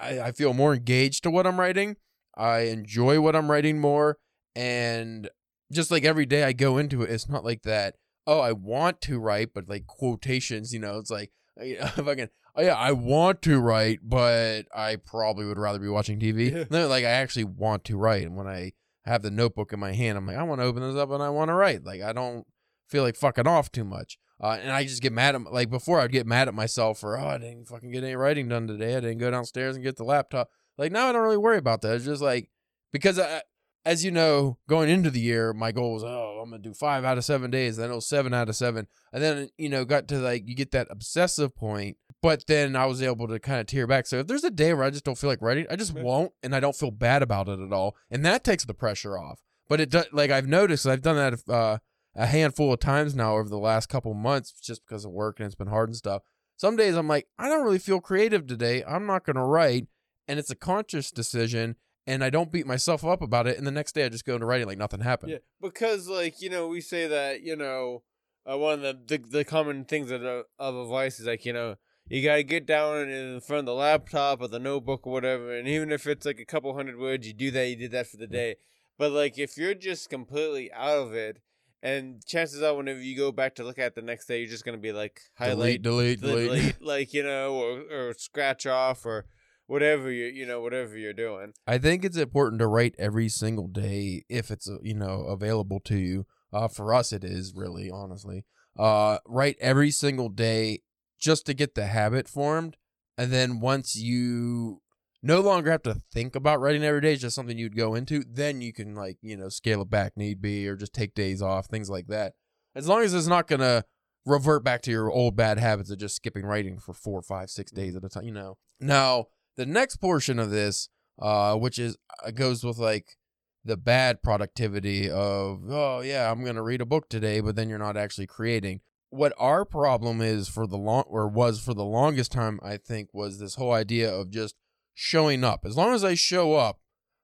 [0.00, 1.96] I, I feel more engaged to what I'm writing.
[2.36, 4.18] I enjoy what I'm writing more.
[4.56, 5.28] And
[5.70, 7.94] just like every day I go into it, it's not like that,
[8.26, 11.30] oh, I want to write, but like quotations, you know, it's like
[11.94, 16.68] fucking oh yeah, I want to write, but I probably would rather be watching TV.
[16.70, 18.24] No, like I actually want to write.
[18.24, 18.72] And when I
[19.04, 21.22] have the notebook in my hand, I'm like, I want to open this up and
[21.22, 21.84] I want to write.
[21.84, 22.46] Like I don't
[22.88, 24.18] feel like fucking off too much.
[24.40, 27.18] Uh, and I just get mad at like before I'd get mad at myself for
[27.18, 28.96] oh I didn't fucking get any writing done today.
[28.96, 30.48] I didn't go downstairs and get the laptop.
[30.76, 31.96] Like now I don't really worry about that.
[31.96, 32.50] It's just like
[32.92, 33.42] because I,
[33.84, 37.04] as you know, going into the year, my goal was oh I'm gonna do five
[37.04, 37.76] out of seven days.
[37.76, 40.54] Then it was seven out of seven, and then you know got to like you
[40.54, 41.96] get that obsessive point.
[42.20, 44.06] But then I was able to kind of tear back.
[44.06, 46.32] So if there's a day where I just don't feel like writing, I just won't,
[46.42, 49.40] and I don't feel bad about it at all, and that takes the pressure off.
[49.68, 51.78] But it does like I've noticed I've done that uh,
[52.18, 55.46] a handful of times now over the last couple months just because of work and
[55.46, 56.22] it's been hard and stuff.
[56.56, 58.82] Some days I'm like, I don't really feel creative today.
[58.84, 59.86] I'm not going to write.
[60.26, 61.76] And it's a conscious decision.
[62.06, 63.56] And I don't beat myself up about it.
[63.56, 65.32] And the next day I just go into writing like nothing happened.
[65.32, 68.02] Yeah, because like you know we say that you know
[68.50, 71.52] uh, one of the, the the common things of, uh, of advice is like you
[71.52, 71.76] know
[72.08, 75.68] you gotta get down in front of the laptop or the notebook or whatever, and
[75.68, 77.68] even if it's like a couple hundred words, you do that.
[77.68, 78.56] You did that for the day.
[78.96, 81.40] But like if you're just completely out of it,
[81.82, 84.50] and chances are whenever you go back to look at it the next day, you're
[84.50, 86.46] just gonna be like highlight, delete, delete, delete.
[86.48, 89.26] delete, like you know, or or scratch off or
[89.66, 91.52] whatever you you know whatever you're doing.
[91.66, 95.80] I think it's important to write every single day if it's uh, you know available
[95.80, 96.26] to you.
[96.52, 98.44] Uh, for us, it is really honestly.
[98.76, 100.82] Uh, write every single day
[101.18, 102.76] just to get the habit formed,
[103.16, 104.80] and then once you
[105.22, 108.22] no longer have to think about writing every day, it's just something you'd go into.
[108.28, 111.42] Then you can like you know scale it back need be, or just take days
[111.42, 112.34] off, things like that.
[112.74, 113.84] As long as it's not gonna
[114.24, 117.72] revert back to your old bad habits of just skipping writing for four, five, six
[117.72, 118.24] days at a time.
[118.24, 118.58] You know.
[118.80, 119.26] Now
[119.56, 120.88] the next portion of this,
[121.20, 123.16] uh, which is uh, goes with like
[123.64, 127.78] the bad productivity of oh yeah, I'm gonna read a book today, but then you're
[127.78, 128.80] not actually creating.
[129.10, 133.08] What our problem is for the long or was for the longest time, I think,
[133.12, 134.54] was this whole idea of just
[134.94, 135.60] showing up.
[135.64, 136.80] As long as I show up,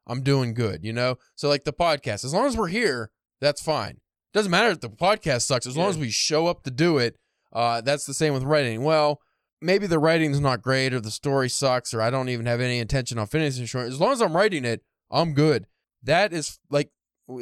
[0.06, 1.16] I'm doing good, you know?
[1.34, 4.00] So like the podcast, as long as we're here, that's fine.
[4.32, 5.90] Doesn't matter if the podcast sucks, as long Yeah.
[5.90, 7.16] as we show up to do it.
[7.52, 8.82] Uh, that's the same with writing.
[8.82, 9.20] Well,
[9.60, 12.78] maybe the writing's not great or the story sucks or I don't even have any
[12.78, 13.88] intention on finishing short.
[13.88, 15.66] As long as I'm writing it, I'm good.
[16.02, 16.90] That is like,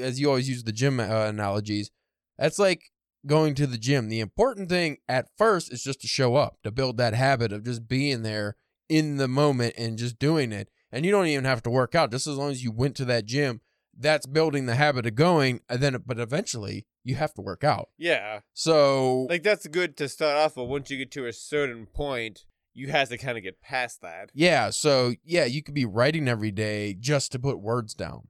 [0.00, 1.90] as you always use the gym uh, analogies,
[2.38, 2.90] that's like
[3.26, 4.08] going to the gym.
[4.08, 7.64] The important thing at first is just to show up, to build that habit of
[7.64, 8.56] just being there
[8.88, 10.68] in the moment and just doing it.
[10.90, 12.10] And you don't even have to work out.
[12.10, 13.60] Just as long as you went to that gym,
[13.96, 15.60] that's building the habit of going.
[15.68, 17.88] And then, but eventually you have to work out.
[17.96, 18.40] Yeah.
[18.52, 22.44] So like that's good to start off, but once you get to a certain point,
[22.74, 24.30] you have to kind of get past that.
[24.34, 28.28] Yeah, so yeah, you could be writing every day just to put words down.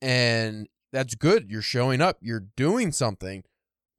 [0.00, 1.50] And that's good.
[1.50, 3.44] You're showing up, you're doing something.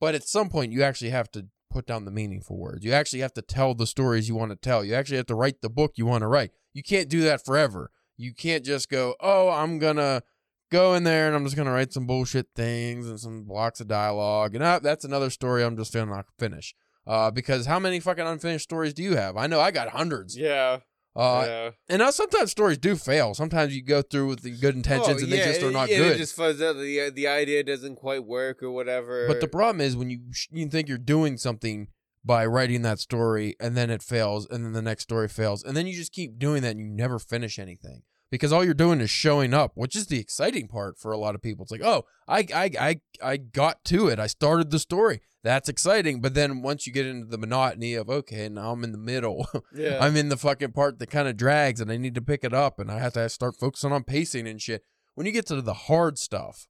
[0.04, 2.84] But at some point you actually have to put down the meaningful words.
[2.84, 4.84] You actually have to tell the stories you want to tell.
[4.84, 6.52] You actually have to write the book you want to write.
[6.74, 7.89] You can't do that forever.
[8.18, 10.22] You can't just go, "Oh, I'm going to
[10.70, 13.80] go in there and I'm just going to write some bullshit things and some blocks
[13.80, 16.76] of dialogue." And that's another story I'm just going to not finish.
[17.08, 19.38] Uh, because how many fucking unfinished stories do you have?
[19.38, 20.38] I know I got hundreds.
[20.38, 20.80] Yeah.
[21.15, 21.69] Uh, yeah.
[21.89, 23.34] and now sometimes stories do fail.
[23.36, 25.97] Sometimes you go through with the good intentions Oh, and they just are not yeah,
[25.97, 26.12] good.
[26.13, 26.76] It just fuzz out.
[26.76, 29.28] The the idea doesn't quite work or whatever.
[29.28, 30.19] but the problem is when you
[30.52, 31.88] you think you're doing something
[32.26, 35.76] by writing that story and then it fails and then the next story fails and
[35.76, 38.02] then you just keep doing that and you never finish anything
[38.34, 41.36] because all you're doing is showing up, which is the exciting part for a lot
[41.36, 41.62] of people.
[41.62, 44.17] It's like, oh, I I I I got to it.
[44.17, 45.22] I started the story.
[45.43, 46.19] That's exciting.
[46.19, 49.48] But then once you get into the monotony of okay, now I'm in the middle.
[49.76, 50.00] yeah.
[50.02, 52.56] I'm in the fucking part that kind of drags and I need to pick it
[52.56, 54.84] up and I have to start focusing on pacing and shit.
[55.13, 56.65] When you get to the hard stuff,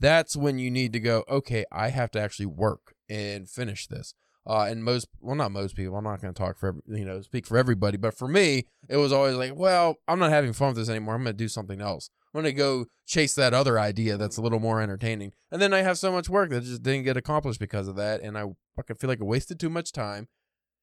[0.00, 4.14] that's when you need to go, okay, I have to actually work and finish this.
[4.44, 5.96] Uh, and most, well, not most people.
[5.96, 8.96] I'm not going to talk for you know speak for everybody, but for me, it
[8.96, 11.14] was always like, well, I'm not having fun with this anymore.
[11.14, 12.10] I'm going to do something else.
[12.34, 15.32] I'm going to go chase that other idea that's a little more entertaining.
[15.50, 18.20] And then I have so much work that just didn't get accomplished because of that,
[18.20, 20.28] and I fucking feel like I wasted too much time,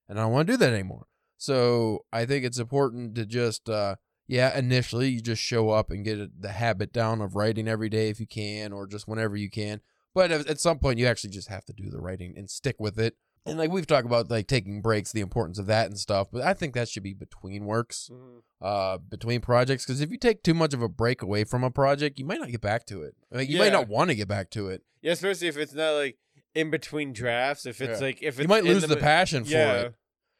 [0.07, 1.07] and I don't want to do that anymore.
[1.37, 3.95] So I think it's important to just, uh,
[4.27, 8.09] yeah, initially you just show up and get the habit down of writing every day
[8.09, 9.81] if you can, or just whenever you can.
[10.13, 12.75] But at at some point, you actually just have to do the writing and stick
[12.79, 13.15] with it.
[13.45, 16.27] And like we've talked about, like taking breaks, the importance of that and stuff.
[16.31, 18.41] But I think that should be between works, Mhm.
[18.61, 19.85] uh, between projects.
[19.85, 22.39] Because if you take too much of a break away from a project, you might
[22.39, 23.15] not get back to it.
[23.31, 24.83] Like, you might not want to get back to it.
[25.01, 26.17] Yeah, especially if it's not like
[26.53, 27.65] in between drafts.
[27.65, 28.07] If it's Yeah.
[28.07, 29.73] like if it's You might lose the, mi- passion for yeah.
[29.81, 29.95] it.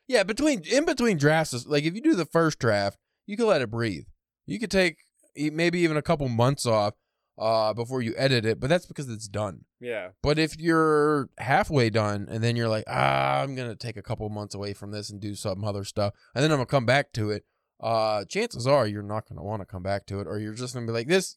[0.08, 3.46] Yeah, between in between drafts, is- like if you do the first draft, you can
[3.48, 4.06] let it breathe.
[4.46, 4.98] You could take
[5.36, 6.96] maybe even a couple months off
[7.39, 9.63] uh, before you edit it, but that's because it's done.
[9.80, 10.10] Yeah.
[10.21, 14.28] But if you're halfway done and then you're like, ah, I'm gonna take a couple
[14.30, 17.13] months away from this and do some other stuff, and then I'm gonna come back
[17.13, 17.45] to it,
[17.82, 20.73] uh, chances are you're not gonna want to come back to it, or you're just
[20.73, 21.34] gonna be like this.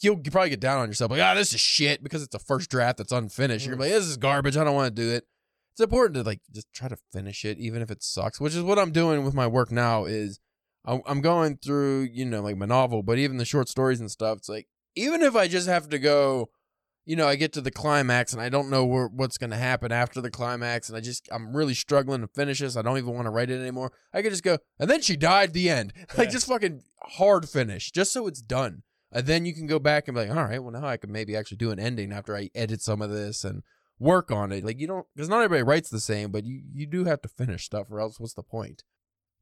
[0.00, 2.70] You'll probably get down on yourself, like, ah, this is shit because it's a first
[2.70, 3.66] draft that's unfinished.
[3.66, 3.80] You're Mm.
[3.80, 4.56] like, this is garbage.
[4.56, 5.26] I don't want to do it.
[5.72, 8.40] It's important to like just try to finish it, even if it sucks.
[8.40, 10.04] Which is what I'm doing with my work now.
[10.04, 10.38] Is
[10.84, 14.38] I'm going through, you know, like my novel, but even the short stories and stuff.
[14.38, 16.50] It's like even if I just have to go
[17.04, 19.56] you know, I get to the climax and I don't know where, what's going to
[19.56, 22.76] happen after the climax, and I just I'm really struggling to finish this.
[22.76, 23.92] I don't even want to write it anymore.
[24.12, 25.52] I could just go, and then she died.
[25.52, 28.82] The end, like just fucking hard finish, just so it's done.
[29.10, 31.12] And then you can go back and be like, all right, well now I can
[31.12, 33.62] maybe actually do an ending after I edit some of this and
[33.98, 34.64] work on it.
[34.64, 37.28] Like you don't, because not everybody writes the same, but you you do have to
[37.28, 38.84] finish stuff, or else what's the point?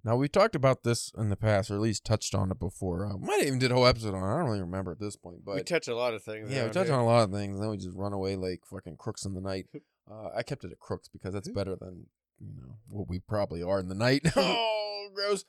[0.04, 3.04] Now we talked about this in the past, or at least touched on it before.
[3.06, 4.34] Uh, might have even did a whole episode on it.
[4.34, 6.50] I don't really remember at this point, but we touch a lot of things.
[6.50, 6.94] yeah, we touch here.
[6.94, 9.34] on a lot of things, and then we just run away like fucking crooks in
[9.34, 9.66] the night.
[10.10, 12.06] Uh, I kept it at crooks because that's better than
[12.40, 14.22] you know what we probably are in the night.
[14.36, 15.44] oh, gross.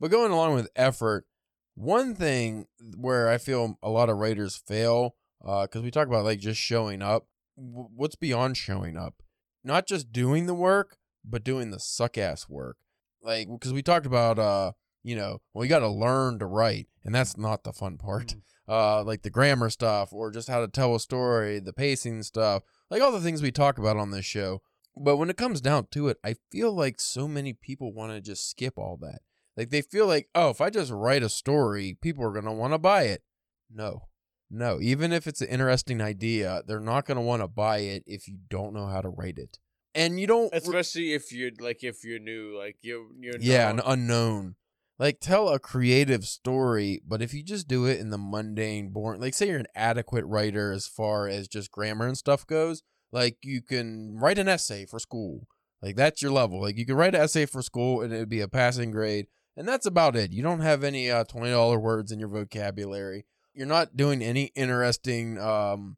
[0.00, 1.26] But going along with effort,
[1.74, 2.66] one thing
[2.96, 7.02] where I feel a lot of writers fail, because we talk about like just showing
[7.02, 7.26] up.
[7.58, 9.16] W- what's beyond showing up?
[9.62, 12.78] Not just doing the work, but doing the suck ass work.
[13.26, 16.86] Like because we talked about, uh, you know, well, you got to learn to write,
[17.04, 18.40] and that's not the fun part Mm.
[18.68, 22.62] uh, like the grammar stuff or just how to tell a story, the pacing stuff,
[22.90, 24.62] like all the things we talk about on this show.
[24.96, 28.20] But when it comes down to it, I feel like so many people want to
[28.20, 29.20] just skip all that.
[29.56, 32.52] Like they feel like, oh, if I just write a story, people are going to
[32.52, 33.22] want to buy it.
[33.70, 34.02] No,
[34.50, 34.78] no.
[34.80, 38.28] Even if it's an interesting idea, they're not going to want to buy it if
[38.28, 39.58] you don't know how to write it.
[39.96, 40.52] And you don't.
[40.52, 44.54] Especially if you're like if you're new, like you you're yeah, an unknown.
[44.98, 49.20] Like tell a creative story, but if you just do it in the mundane, boring,
[49.20, 53.38] like say you're an adequate writer as far as just grammar and stuff goes, like
[53.42, 55.48] you can write an essay for school.
[55.82, 56.60] Like that's your level.
[56.60, 59.26] Like you can write an essay for school and it would be a passing grade,
[59.56, 60.32] and that's about it.
[60.32, 63.24] You don't have any uh, twenty dollar words in your vocabulary.
[63.54, 65.96] You're not doing any interesting um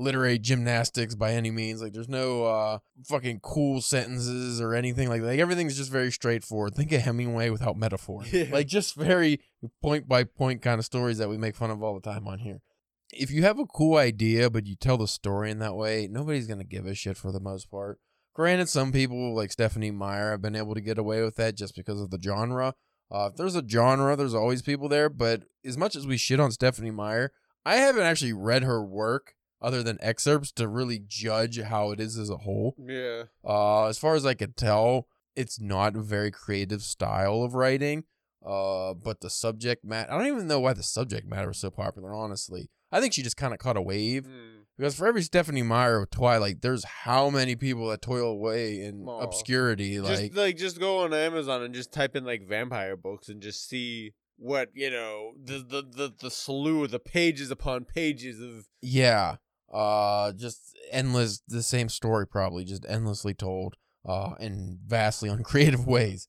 [0.00, 1.82] literary gymnastics by any means.
[1.82, 5.28] Like there's no uh fucking cool sentences or anything like that.
[5.28, 6.74] Like everything's just very straightforward.
[6.74, 8.24] Think of Hemingway without metaphor.
[8.32, 8.46] Yeah.
[8.52, 9.40] Like just very
[9.82, 12.38] point by point kind of stories that we make fun of all the time on
[12.38, 12.60] here.
[13.12, 16.46] If you have a cool idea but you tell the story in that way, nobody's
[16.46, 17.98] gonna give a shit for the most part.
[18.34, 21.74] Granted, some people like Stephenie Meyer have been able to get away with that just
[21.74, 22.74] because of the genre.
[23.10, 25.08] Uh, if there's a genre, there's always people there.
[25.08, 27.32] But as much as we shit on Stephenie Meyer,
[27.64, 32.16] I haven't actually read her work other than excerpts to really judge how it is
[32.18, 32.74] as a whole.
[32.78, 33.24] Yeah.
[33.44, 38.04] Uh, as far as I could tell, it's not a very creative style of writing.
[38.44, 41.70] Uh, but the subject matter, I don't even know why the subject matter is so
[41.70, 42.70] popular, honestly.
[42.90, 44.62] I think she just kind of caught a wave Mm.
[44.78, 49.04] because for every Stephenie Meyer of Twilight, there's how many people that toil away in
[49.06, 49.20] Aw.
[49.20, 50.00] obscurity.
[50.00, 53.42] Like, just like just go on Amazon and just type in like vampire books and
[53.42, 58.40] just see what you know the the the, the slew of the pages upon pages
[58.40, 59.36] of Yeah.
[59.72, 66.28] Uh just endless the same story probably, just endlessly told uh in vastly uncreative ways.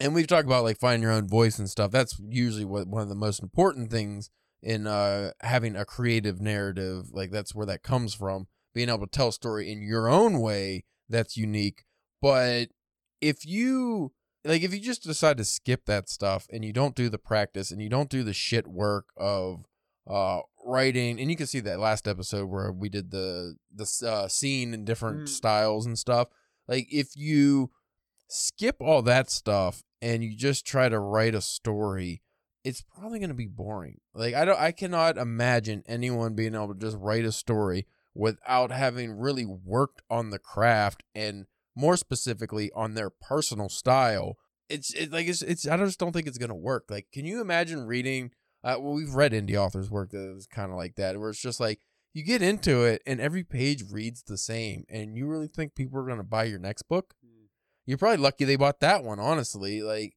[0.00, 1.90] And we've talked about like finding your own voice and stuff.
[1.90, 4.30] That's usually what one of the most important things
[4.62, 7.06] in uh having a creative narrative.
[7.12, 8.46] Like that's where that comes from.
[8.74, 11.84] Being able to tell a story in your own way that's unique.
[12.20, 12.68] But
[13.20, 14.12] if you
[14.44, 17.70] like if you just decide to skip that stuff and you don't do the practice
[17.70, 19.64] and you don't do the shit work of
[20.06, 24.28] uh writing and you can see that last episode where we did the the uh,
[24.28, 25.28] scene in different Mm.
[25.28, 26.28] styles and stuff
[26.68, 27.70] like if you
[28.28, 32.22] skip all that stuff and you just try to write a story
[32.64, 36.72] it's probably going to be boring like i don't i cannot imagine anyone being able
[36.74, 42.70] to just write a story without having really worked on the craft and more specifically
[42.74, 44.36] on their personal style.
[44.68, 46.84] It's it, like it's it's I just don't think it's gonna work.
[46.90, 48.30] Like, can you imagine reading?
[48.64, 51.40] Uh, well, we've read indie authors' work that was kind of like that, where it's
[51.40, 51.80] just like
[52.12, 55.98] you get into it and every page reads the same, and you really think people
[55.98, 57.14] are gonna buy your next book?
[57.24, 57.48] Mm.
[57.86, 59.18] You're probably lucky they bought that one.
[59.18, 60.14] Honestly, like,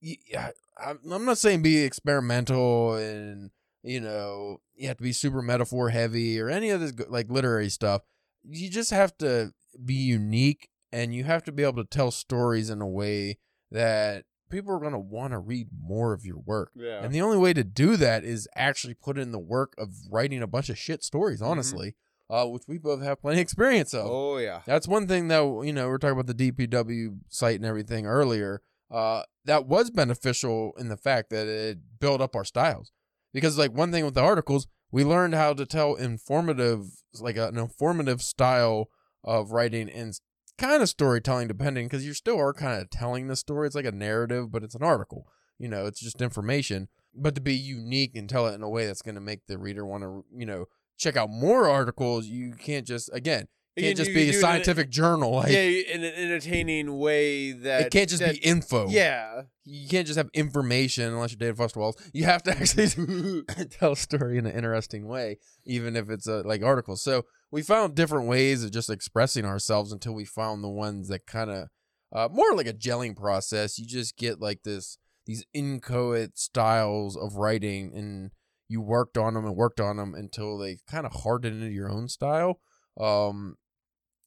[0.00, 3.50] yeah, I'm I'm not saying be experimental and
[3.82, 7.68] you know you have to be super metaphor heavy or any of this like literary
[7.68, 8.02] stuff.
[8.44, 9.52] You just have to
[9.84, 13.38] be unique and you have to be able to tell stories in a way
[13.70, 16.70] that people are going to want to read more of your work.
[16.74, 17.02] Yeah.
[17.04, 20.42] And the only way to do that is actually put in the work of writing
[20.42, 21.50] a bunch of shit stories, Mm-hmm.
[21.50, 21.94] honestly,
[22.30, 24.06] uh, which we both have plenty of experience of.
[24.08, 24.60] oh yeah.
[24.66, 28.06] That's one thing that you know we are talking about the DPW site and everything
[28.06, 28.62] earlier.
[28.90, 32.92] Uh, that was beneficial in the fact that it built up our styles.
[33.32, 36.86] Because like one thing with the articles, we learned how to tell informative,
[37.20, 38.88] like an informative style
[39.24, 40.14] of writing and
[40.58, 41.86] kind of storytelling, depending.
[41.86, 43.66] Because you still are kind of telling the story.
[43.66, 45.26] It's like a narrative, but it's an article.
[45.58, 46.88] You know, it's just information.
[47.14, 49.58] But to be unique and tell it in a way that's going to make the
[49.58, 50.66] reader want to, you know,
[50.98, 54.30] check out more articles, you can't just again it can't just you be a do
[54.30, 55.32] it in a- scientific journal.
[55.32, 58.88] Like yeah, in an entertaining way that it can't just that, be info.
[58.88, 59.42] Yeah.
[59.64, 61.96] you can't just have information unless you're David Foster Wallace.
[62.14, 62.88] You have to actually
[63.70, 67.02] tell a story in an interesting way, even if it's a, like articles.
[67.02, 71.26] So we found different ways of just expressing ourselves until we found the ones that
[71.26, 71.68] kind of
[72.12, 73.78] uh, more like a gelling process.
[73.78, 78.30] You just get like this these inchoate styles of writing, and
[78.68, 81.90] you worked on them and worked on them until they kind of hardened into your
[81.90, 82.60] own style.
[83.00, 83.56] Um,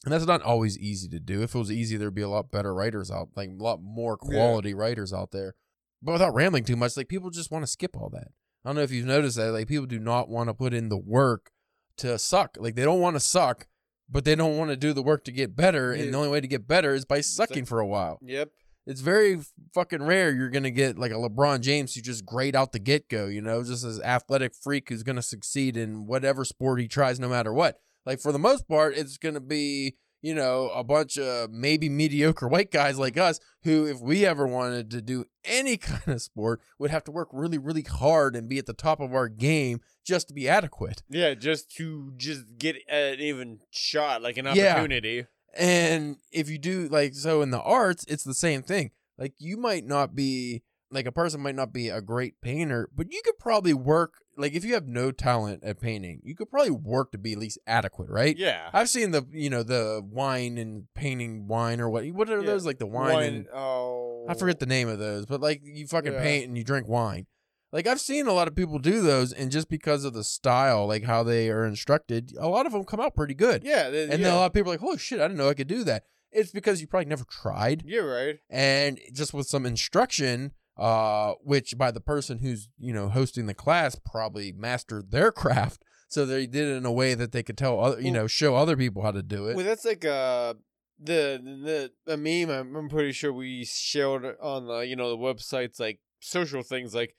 [0.06, 1.42] and that's not always easy to do.
[1.42, 4.18] If it was easy, there'd be a lot better writers out, like a lot more
[4.24, 4.30] Yeah.
[4.30, 5.56] quality writers out there.
[6.02, 8.30] But without rambling too much, like people just want to skip all that.
[8.64, 9.52] I don't know if you've noticed that.
[9.52, 11.52] Like people do not want to put in the work
[12.00, 12.58] to suck.
[12.60, 13.68] Like they don't want to suck,
[14.10, 15.92] but they don't want to do the work to get better.
[15.92, 18.20] And the only way to get better is by sucking for a while.
[18.22, 18.50] Yep.
[18.86, 19.40] It's very
[19.76, 23.08] fucking rare you're gonna get like a LeBron James who just great out the get
[23.08, 23.28] go.
[23.28, 27.30] You know, just as athletic freak who's gonna succeed in whatever sport he tries, no
[27.30, 27.78] matter what.
[28.06, 32.48] Like for the most part, it's gonna be you know a bunch of maybe mediocre
[32.48, 36.62] white guys like us who, if we ever wanted to do any kind of sport,
[36.78, 39.82] would have to work really, really hard and be at the top of our game
[40.06, 41.04] just to be adequate.
[41.10, 44.74] Yeah, just to just get an even shot, like an Yeah.
[44.74, 45.26] opportunity.
[45.58, 48.92] And if you do like so in the arts, it's the same thing.
[49.18, 53.12] Like you might not be like a person might not be a great painter, but
[53.12, 56.72] you could probably work like if you have no talent at painting, you could probably
[56.72, 58.38] work to be at least adequate, right?
[58.38, 58.70] Yeah.
[58.74, 62.46] I've seen the you know the wine and painting wine or what what are Yeah.
[62.48, 64.26] those like the wine, and oh.
[64.30, 64.60] I forget oh.
[64.62, 66.22] the name of those, but like you fucking Yeah.
[66.22, 67.28] paint and you drink wine.
[67.72, 70.88] Like I've seen a lot of people do those, and just because of the style,
[70.88, 73.64] like how they are instructed, a lot of them come out pretty good.
[73.64, 73.90] Yeah.
[73.92, 74.28] th- And yeah.
[74.30, 75.84] then a lot of people are like, holy shit, I didn't know I could do
[75.84, 76.04] that.
[76.32, 77.84] It's because you probably never tried.
[77.86, 78.40] You're right.
[78.50, 83.54] And just with some instruction, uh, which by the person who's, you know, hosting the
[83.54, 85.84] class probably mastered their craft.
[86.08, 88.56] So they did it in a way that they could tell other, you know, show
[88.56, 89.56] other people how to do it.
[89.56, 90.56] Well, that's like uh
[91.00, 92.50] the the the meme.
[92.50, 96.96] I'm, I'm pretty sure we shared on the you know the websites like social things
[96.96, 97.16] like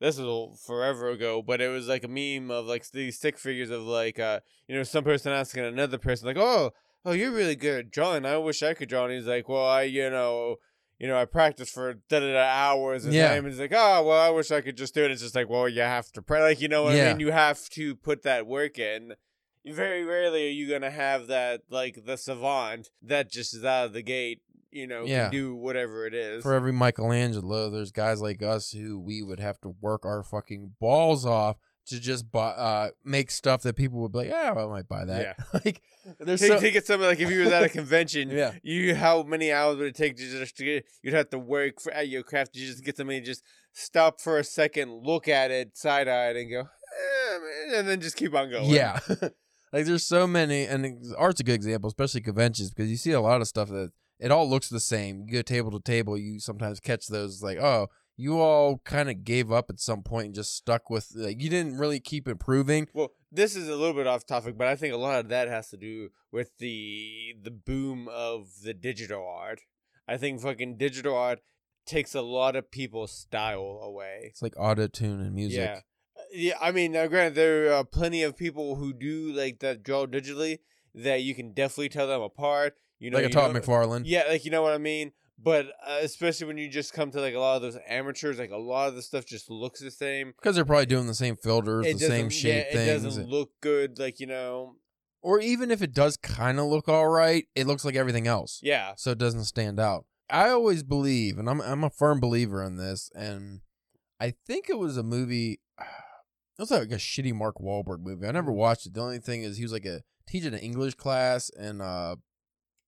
[0.00, 3.70] this was forever ago, but it was like a meme of like these stick figures
[3.70, 6.70] of like uh you know some person asking another person like oh
[7.04, 8.24] oh you're really good at drawing.
[8.24, 9.04] I wish I could draw.
[9.04, 10.56] And he's like well I you know.
[10.98, 13.38] You know, I practiced for da da da hours, and Yeah.
[13.38, 15.82] like, "Oh, well, I wish I could just do it." It's just like, well, you
[15.82, 17.06] have to pray, like you know what Yeah.
[17.06, 17.20] I mean.
[17.20, 19.14] You have to put that work in
[19.66, 23.92] very rarely are you gonna have that like the savant that just is out of
[23.92, 24.40] the gate
[24.70, 25.24] you know Yeah.
[25.24, 29.40] can do whatever it is For every Michelangelo, there's guys like us who we would
[29.40, 31.56] have to work our fucking balls off
[31.88, 35.04] to just buy, uh, make stuff that people would be like, yeah, I might buy
[35.04, 35.36] that.
[35.64, 35.82] like,
[36.20, 38.52] there's Take, so, take it something like if you was at a convention Yeah.
[38.62, 41.80] you how many hours would it take to just to get you'd have to work
[41.82, 43.42] for at your craft to just get somebody to just
[43.74, 48.34] stop for a second look at it side-eyed and go eh, and then just keep
[48.34, 48.98] on going Yeah.
[49.72, 53.20] like there's so many and art's a good example, especially conventions, because you see a
[53.20, 55.24] lot of stuff that it all looks the same.
[55.26, 57.88] You go table to table, you sometimes catch those like, oh,
[58.20, 61.48] you all kind of gave up at some point and just stuck with like you
[61.48, 62.88] didn't really keep improving.
[62.92, 65.46] Well, this is a little bit off topic, but I think a lot of that
[65.48, 69.60] has to do with the the boom of the digital art.
[70.08, 71.38] I think fucking digital art
[71.86, 74.22] takes a lot of people's style away.
[74.24, 75.60] It's like auto tune and music.
[75.60, 75.80] Yeah,
[76.32, 76.54] yeah.
[76.60, 80.58] I mean, now granted, there are plenty of people who do like that draw digitally
[80.92, 82.74] that you can definitely tell them apart.
[82.98, 84.02] You know, like a Todd McFarlane.
[84.06, 85.12] yeah, like you know what I mean.
[85.40, 88.50] But uh, especially when you just come to like a lot of those amateurs, like
[88.50, 90.32] a lot of the stuff just looks the same.
[90.36, 93.02] Because they're probably doing the same filters, It the same doesn't- shape yeah, things.
[93.04, 94.76] It doesn't look good, like you know.
[95.22, 98.58] or even if it does kind of look all right, it looks like everything else.
[98.62, 98.94] Yeah.
[98.96, 100.06] So it doesn't stand out.
[100.30, 103.60] I always believe, and I'm I'm a firm believer in this, and
[104.20, 105.60] I think it was a movie.
[106.58, 108.26] It was like a shitty Mark Wahlberg movie.
[108.26, 108.92] I never watched it.
[108.94, 112.16] The only thing is he was like a teaching an English class, and uh,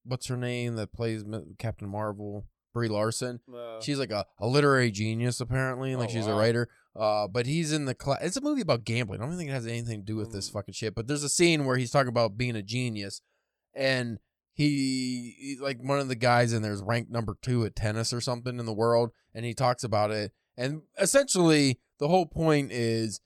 [0.05, 1.25] what's her name that plays
[1.59, 2.47] Captain Marvel?
[2.73, 3.41] Brie Larson.
[3.53, 6.69] Uh, She's like a, a literary genius apparently, like Oh, she's a writer.
[6.95, 8.21] Uh, but he's in the class.
[8.23, 9.21] It's a movie about gambling.
[9.21, 10.53] I don't think it has anything to do with this Mm.
[10.53, 10.95] fucking shit.
[10.95, 13.23] But there's a scene where he's talking about being a genius,
[13.75, 14.19] and
[14.53, 18.21] he he's like one of the guys in there's ranked number two at tennis or
[18.21, 20.33] something in the world, and he talks about it.
[20.57, 23.21] And essentially, the whole point is,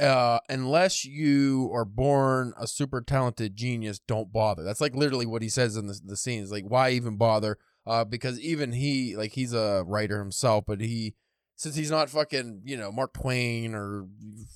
[0.00, 4.64] uh, unless you are born a super talented genius, don't bother.
[4.64, 6.42] That's like literally what he says in the the scene.
[6.42, 7.58] Is like, why even bother?
[7.86, 11.14] Uh, because even he, like, he's a writer himself, but he,
[11.54, 14.06] since he's not fucking, you know, Mark Twain or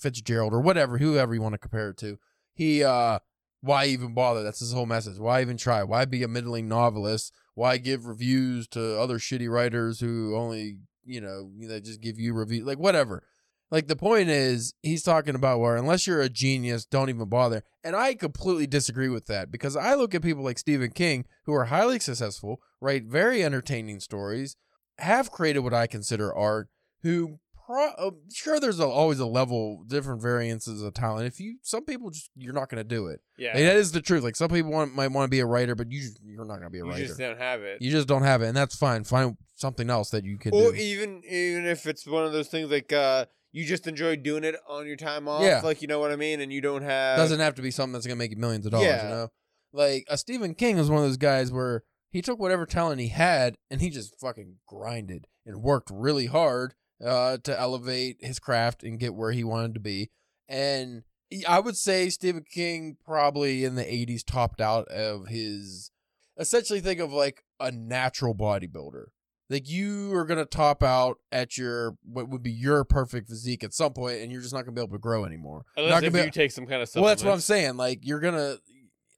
[0.01, 2.18] Fitzgerald or whatever, whoever you want to compare it to,
[2.55, 3.18] he, uh,
[3.61, 4.43] why even bother?
[4.43, 5.18] That's his whole message.
[5.18, 5.82] Why even try?
[5.82, 7.34] Why be a middling novelist?
[7.55, 12.32] Why give reviews to other shitty writers who only, you know, they just give you
[12.32, 13.24] reviews, like whatever.
[13.71, 17.62] Like the point is, he's talking about where unless you're a genius, don't even bother.
[17.85, 21.53] And I completely disagree with that because I look at people like Stephen King who
[21.53, 24.57] are highly successful, write very entertaining stories,
[24.99, 26.69] have created what I consider art,
[27.03, 31.27] who pro- uh, sure there's a, always a level different variances of talent.
[31.27, 33.21] If you some people just you're not going to do it.
[33.37, 33.49] yeah.
[33.55, 34.23] Like, that is the truth.
[34.23, 36.64] Like some people want, might want to be a writer, but you you're not going
[36.64, 37.03] to be a you writer.
[37.03, 37.83] You just don't have it.
[37.83, 39.05] you just don't have it, and that's fine.
[39.05, 40.77] Find something else that you can or do.
[40.77, 44.55] even even if it's one of those things like uh you just enjoy doing it
[44.68, 45.61] on your time off Yeah.
[45.64, 47.92] like you know what i mean and you don't have doesn't have to be something
[47.94, 48.86] that's gonna make you millions of dollars.
[48.88, 49.03] Yeah.
[49.05, 49.28] You know,
[49.72, 53.09] like a Stephen King was one of those guys where he took whatever talent he
[53.09, 56.74] had and he just fucking grinded and worked really hard
[57.05, 60.11] uh, to elevate his craft and get where he wanted to be.
[60.49, 61.03] And
[61.46, 65.90] I would say Stephen King probably in the '80s topped out of his.
[66.38, 69.07] Essentially, think of like a natural bodybuilder.
[69.51, 73.72] Like you are gonna top out at your what would be your perfect physique at
[73.72, 75.64] some point, and you're just not gonna be able to grow anymore.
[75.76, 77.76] Unless if be- you take some kind of well, that's what I'm saying.
[77.76, 78.59] Like you're gonna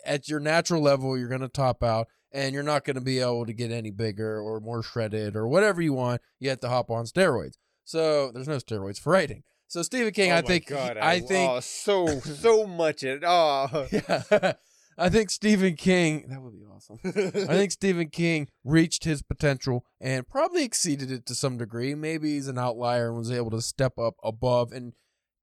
[0.05, 3.53] at your natural level, you're gonna top out, and you're not gonna be able to
[3.53, 6.20] get any bigger or more shredded or whatever you want.
[6.39, 7.55] You have to hop on steroids.
[7.85, 9.43] So there's no steroids for writing.
[9.66, 13.22] So Stephen King, oh I think, God, I, oh, think, oh, so so much it
[13.24, 14.53] oh yeah,
[14.99, 16.26] I think Stephen King.
[16.28, 16.99] That would be awesome.
[17.05, 21.95] I think Stephen King reached his potential and probably exceeded it to some degree.
[21.95, 24.93] Maybe he's an outlier and was able to step up above and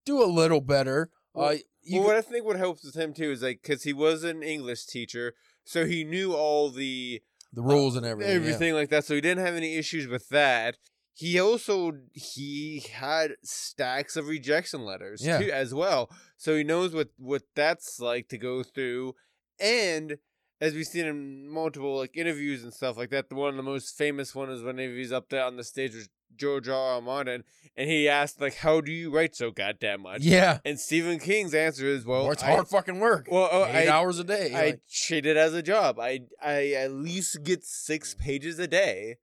[0.05, 1.09] do a little better.
[1.33, 3.83] Well- uh, you well, what I think what helps with him too is like because
[3.83, 5.33] he was an English teacher,
[5.63, 7.21] so he knew all the
[7.53, 8.29] the rules and everything.
[8.33, 8.35] yeah.
[8.39, 9.05] everything like that.
[9.05, 10.77] So he didn't have any issues with that.
[11.13, 15.39] He also he had stacks of rejection letters Yeah.
[15.39, 16.11] too as well.
[16.35, 19.15] So he knows what what that's like to go through.
[19.59, 20.17] And
[20.59, 23.63] as we've seen in multiple like interviews and stuff like that, the one of the
[23.63, 26.75] most famous one is when he's up there on the stage with George R.
[26.95, 27.01] R.
[27.01, 27.43] Martin,
[27.75, 30.59] and he asked like, "How do you write so goddamn much?" Yeah.
[30.65, 33.27] And Stephen King's answer is, "Well, it's I- hard fucking work.
[33.31, 34.53] Well, oh, Eight I, hours a day.
[34.53, 35.99] I Like, treat it as a job.
[35.99, 39.17] I I at least get six pages a day,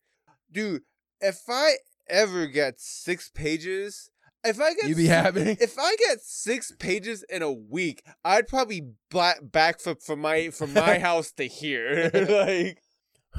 [0.50, 0.82] dude.
[1.20, 1.74] If I
[2.08, 4.10] ever get six pages,
[4.44, 5.40] if I get you be happy.
[5.60, 10.74] if I get six pages in a week, I'd probably black backflip from my from
[10.74, 12.10] my house to here.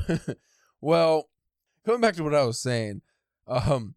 [0.08, 0.20] like,
[0.82, 1.30] well,
[1.86, 3.02] going back to what I was saying,
[3.48, 3.96] um,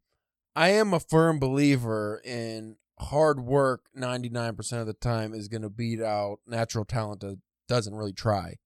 [0.54, 3.86] I am a firm believer in hard work.
[3.94, 7.38] Ninety nine percent of the time is going to beat out natural talent that
[7.68, 8.56] doesn't really try.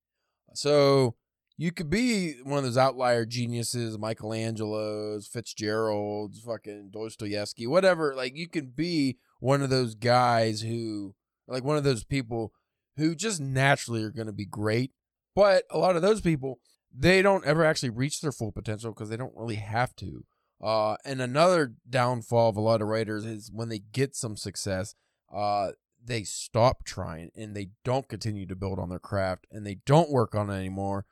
[0.55, 1.15] So
[1.63, 8.17] you could be one of those outlier geniuses, Michelangelo's, Fitzgerald's, fucking Dostoevsky, whatever.
[8.17, 11.15] Like you can be one of those guys who,
[11.47, 12.53] like one of those people
[12.97, 14.91] who just naturally are going to be great.
[15.37, 16.59] But a lot of those people,
[16.93, 20.25] they don't ever actually reach their full potential because they don't really have to.
[20.61, 24.97] Uh, and another downfall of a lot of writers is when they get some success,
[25.33, 25.71] uh,
[26.05, 30.11] they stop trying and they don't continue to build on their craft and they don't
[30.11, 31.07] work on it anymore.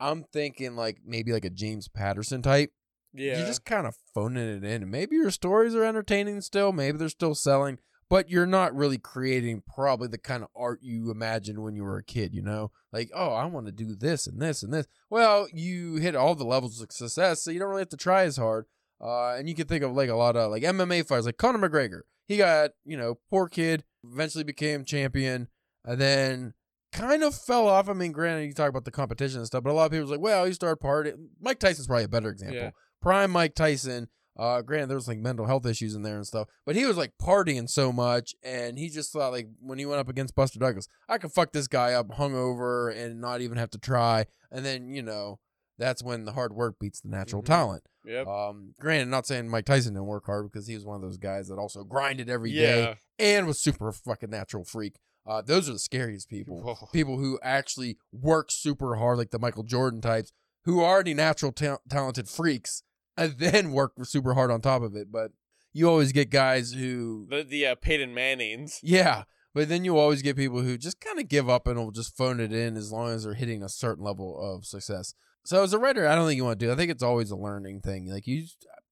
[0.00, 2.70] I'm thinking like maybe like a James Patterson type.
[3.12, 4.90] yeah, You're just kind of phoning it in.
[4.90, 6.72] Maybe your stories are entertaining still.
[6.72, 7.78] Maybe they're still selling,
[8.08, 11.98] but you're not really creating probably the kind of art you imagined when you were
[11.98, 12.70] a kid, you know?
[12.92, 14.86] Like, oh, I want to do this and this and this.
[15.10, 18.22] Well, you hit all the levels of success, so you don't really have to try
[18.22, 18.66] as hard.
[19.00, 21.68] Uh, and you can think of like a lot of like MMA fighters, like Conor
[21.68, 22.00] McGregor.
[22.26, 25.48] He got, you know, poor kid, eventually became champion,
[25.84, 26.54] and then
[26.98, 27.88] kind of fell off.
[27.88, 30.10] I mean, granted, you talk about the competition and stuff, but a lot of people's
[30.10, 31.28] like, well, he started partying.
[31.40, 32.56] Mike Tyson's probably a better example.
[32.56, 32.70] Yeah.
[33.00, 36.46] Prime Mike Tyson Uh, granted, there was like mental health issues in there and stuff,
[36.64, 39.98] but he was like partying so much, and he just thought like when he went
[39.98, 43.70] up against Buster Douglas, I could fuck this guy up hungover and not even have
[43.70, 44.26] to try.
[44.52, 45.40] And then you know
[45.76, 47.46] that's when the hard work beats the natural Mhm.
[47.46, 47.82] talent.
[48.04, 48.26] Yep.
[48.28, 51.18] Um, granted, not saying Mike Tyson didn't work hard because he was one of those
[51.18, 52.94] guys that also grinded every day yeah.
[53.18, 54.98] and was super fucking natural freak.
[55.28, 56.62] Uh, those are the scariest people.
[56.62, 56.88] Whoa.
[56.92, 60.32] People who actually work super hard, like the Michael Jordan types,
[60.64, 62.82] who are already natural ta- talented freaks,
[63.16, 65.12] and then work super hard on top of it.
[65.12, 65.32] But
[65.72, 68.80] you always get guys who, The the uh, Peyton Mannings.
[68.82, 69.24] yeah.
[69.54, 72.16] But then you always get people who just kind of give up and will just
[72.16, 75.14] phone it in as long as they're hitting a certain level of success.
[75.44, 76.70] So as a writer, I don't think you want to do.
[76.72, 78.08] I think it's always a learning thing.
[78.08, 78.44] Like you,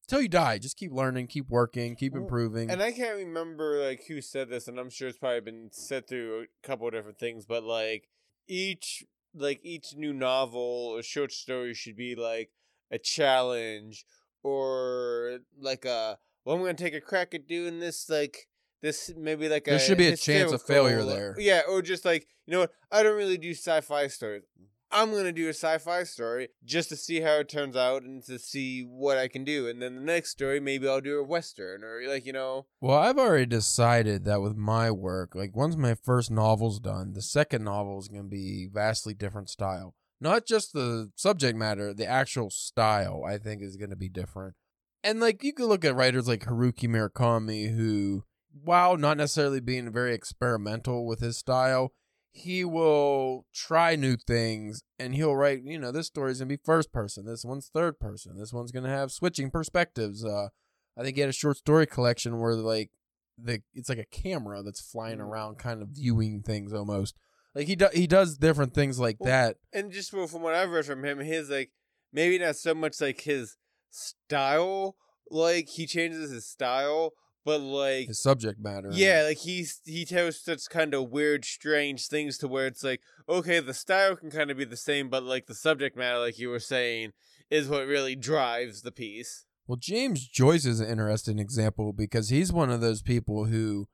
[0.07, 2.71] till you die, just keep learning, keep working, keep improving.
[2.71, 6.07] And I can't remember like who said this, and I'm sure it's probably been said
[6.07, 8.07] through a couple of different things, but like
[8.47, 9.03] each
[9.35, 12.49] like each new novel or short story should be like
[12.91, 14.05] a challenge
[14.43, 18.47] or like a well I'm gonna take a crack at doing this like
[18.81, 21.35] this maybe like There a should be a chance of failure there.
[21.37, 24.43] Yeah, or just like you know what, I don't really do sci-fi stories.
[24.91, 28.39] I'm gonna do a sci-fi story just to see how it turns out and to
[28.39, 31.83] see what I can do, and then the next story maybe I'll do a western
[31.83, 32.67] or like you know.
[32.79, 37.21] Well, I've already decided that with my work, like once my first novel's done, the
[37.21, 39.95] second novel is going to be vastly different style.
[40.19, 44.55] Not just the subject matter, the actual style, I think is going to be different.
[45.03, 48.23] And like you could look at writers like Haruki Murakami, who,
[48.63, 51.93] while not necessarily being very experimental with his style,
[52.37, 56.61] he will try new things and he'll write, you know, this story's going to be
[56.63, 60.23] first person, this one's third person, this one's going to have switching perspectives.
[60.23, 60.49] Uh,
[60.97, 62.91] I think he had a short story collection where like
[63.37, 65.27] the it's like a camera that's flying Mm.
[65.27, 67.15] around, kind of viewing things almost.
[67.53, 69.57] Like he do, he does different things like Well, that.
[69.73, 71.71] And just from what I've read from him, his like
[72.13, 73.57] maybe not so much like his
[73.89, 74.95] style,
[75.29, 77.13] like he changes his style,
[77.47, 78.89] but like His subject matter.
[78.91, 82.99] yeah, like he's he tells such kind of weird, strange things to where it's like
[83.29, 86.37] okay, the style can kind of be the same, but like the subject matter, like
[86.37, 87.13] you were saying,
[87.49, 89.45] is what really drives the piece.
[89.65, 93.87] Well, James Joyce is an interesting example because he's one of those people who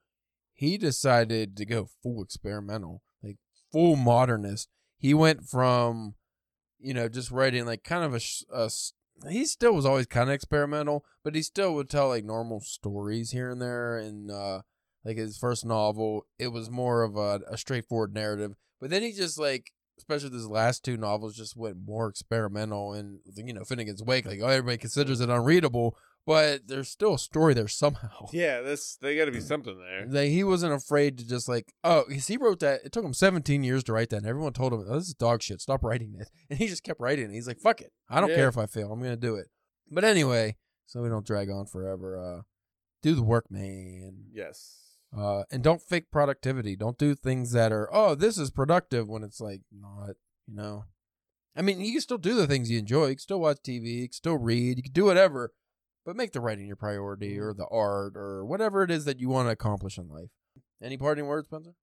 [0.56, 3.38] he decided to go full experimental, like
[3.72, 4.68] full modernist.
[4.98, 6.16] He went from,
[6.80, 8.72] you know, just writing like kind of a, a
[9.30, 13.32] he still was always kind of experimental, but he still would tell like normal stories
[13.32, 13.98] here and there.
[13.98, 14.62] And uh,
[15.04, 18.54] like his first novel, it was more of a, a straightforward narrative.
[18.80, 22.94] But then he just like, especially his last two novels, just went more experimental.
[22.94, 27.20] And you know, Finnegans Wake, like oh, everybody considers it unreadable, but there's still a
[27.20, 28.28] story there somehow.
[28.34, 30.06] Yeah, that's they got to be something there.
[30.08, 33.14] Like he wasn't afraid to just like oh 'cause he wrote that it took him
[33.14, 35.84] 17 years to write that and everyone told him oh, this is dog shit stop
[35.84, 38.36] writing it and he just kept writing it he's like fuck it I don't Yeah.
[38.38, 39.48] care if I fail I'm gonna do it
[39.92, 40.56] but anyway
[40.86, 42.42] so we don't drag on forever uh
[43.02, 44.98] do the work man Yes.
[45.16, 49.24] uh and don't fake productivity don't do things that are oh this is productive when
[49.24, 50.12] it's like not
[50.48, 50.86] you know
[51.56, 53.86] I mean you can still do the things you enjoy you can still watch TV
[54.02, 55.52] you can still read you can do whatever
[56.06, 59.30] but make the writing your priority or the art or whatever it is that you
[59.30, 60.30] want to accomplish in life.
[60.82, 61.74] Any parting words, Spencer?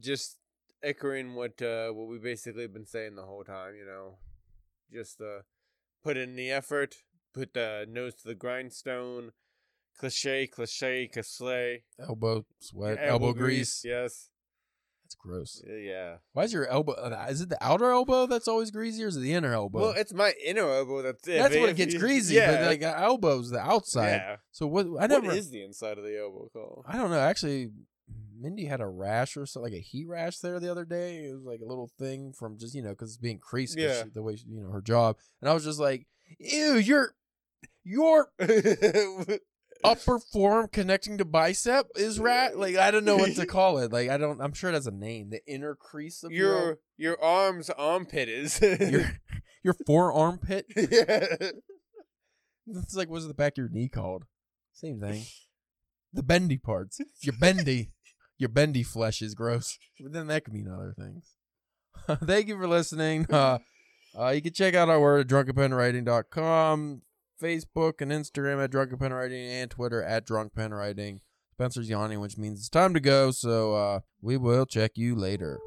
[0.00, 0.36] just
[0.82, 4.18] echoing what uh what we've basically been saying the whole time, you know.
[4.92, 5.42] Just uh
[6.02, 6.96] put in the effort,
[7.34, 9.32] put the nose to the grindstone,
[9.98, 11.82] cliche, cliche, cliche.
[11.98, 13.82] Elbow sweat, elbow, grease.
[13.84, 14.30] Yes.
[15.08, 15.62] That's gross.
[15.66, 16.16] Yeah.
[16.34, 16.92] Why is your elbow?
[16.92, 19.78] uh, Is it the outer elbow that's always greasy, or is it the inner elbow?
[19.80, 21.38] Well, it's my inner elbow that's it.
[21.38, 22.34] that's when it gets greasy.
[22.34, 22.50] Yeah.
[22.58, 24.10] But like elbow's the outside.
[24.10, 24.36] yeah.
[24.52, 24.86] So what?
[25.00, 25.30] I never.
[25.32, 26.84] is the inside of the elbow called?
[26.86, 27.18] I don't know.
[27.20, 27.70] Actually,
[28.38, 31.24] Mindy had a rash or something, like a heat rash there the other day.
[31.24, 33.78] It was like a little thing from just you know because it's being creased.
[33.78, 34.02] Yeah.
[34.02, 36.06] she- the way she, you know her job, and I was just like,
[36.38, 37.14] ew, your
[37.82, 38.28] your
[39.84, 42.58] upper form connecting to bicep is rat.
[42.58, 43.92] Like I don't know what to call it.
[43.92, 44.40] Like I don't.
[44.40, 45.30] I'm sure it has a name.
[45.30, 48.60] The inner crease of your your your arm's armpit is.
[48.60, 49.18] your
[49.62, 50.66] your forearm pit.
[50.76, 51.26] yeah.
[52.66, 54.24] It's like what's the back of your knee called?
[54.72, 55.24] Same thing.
[56.12, 57.00] The bendy parts.
[57.22, 57.90] Your bendy.
[58.38, 59.78] Your bendy flesh is gross.
[60.00, 61.34] But then that could mean other things.
[62.24, 63.26] Thank you for listening.
[63.28, 63.58] Uh,
[64.18, 67.02] uh, you can check out our word at drunkenpenwriting.com,
[67.38, 71.20] Facebook and Instagram at drunkenpenwriting, and Twitter at Drunk Pen Writing.
[71.52, 73.30] Spencer's yawning, which means it's time to go.
[73.30, 75.58] So uh, we will check you later.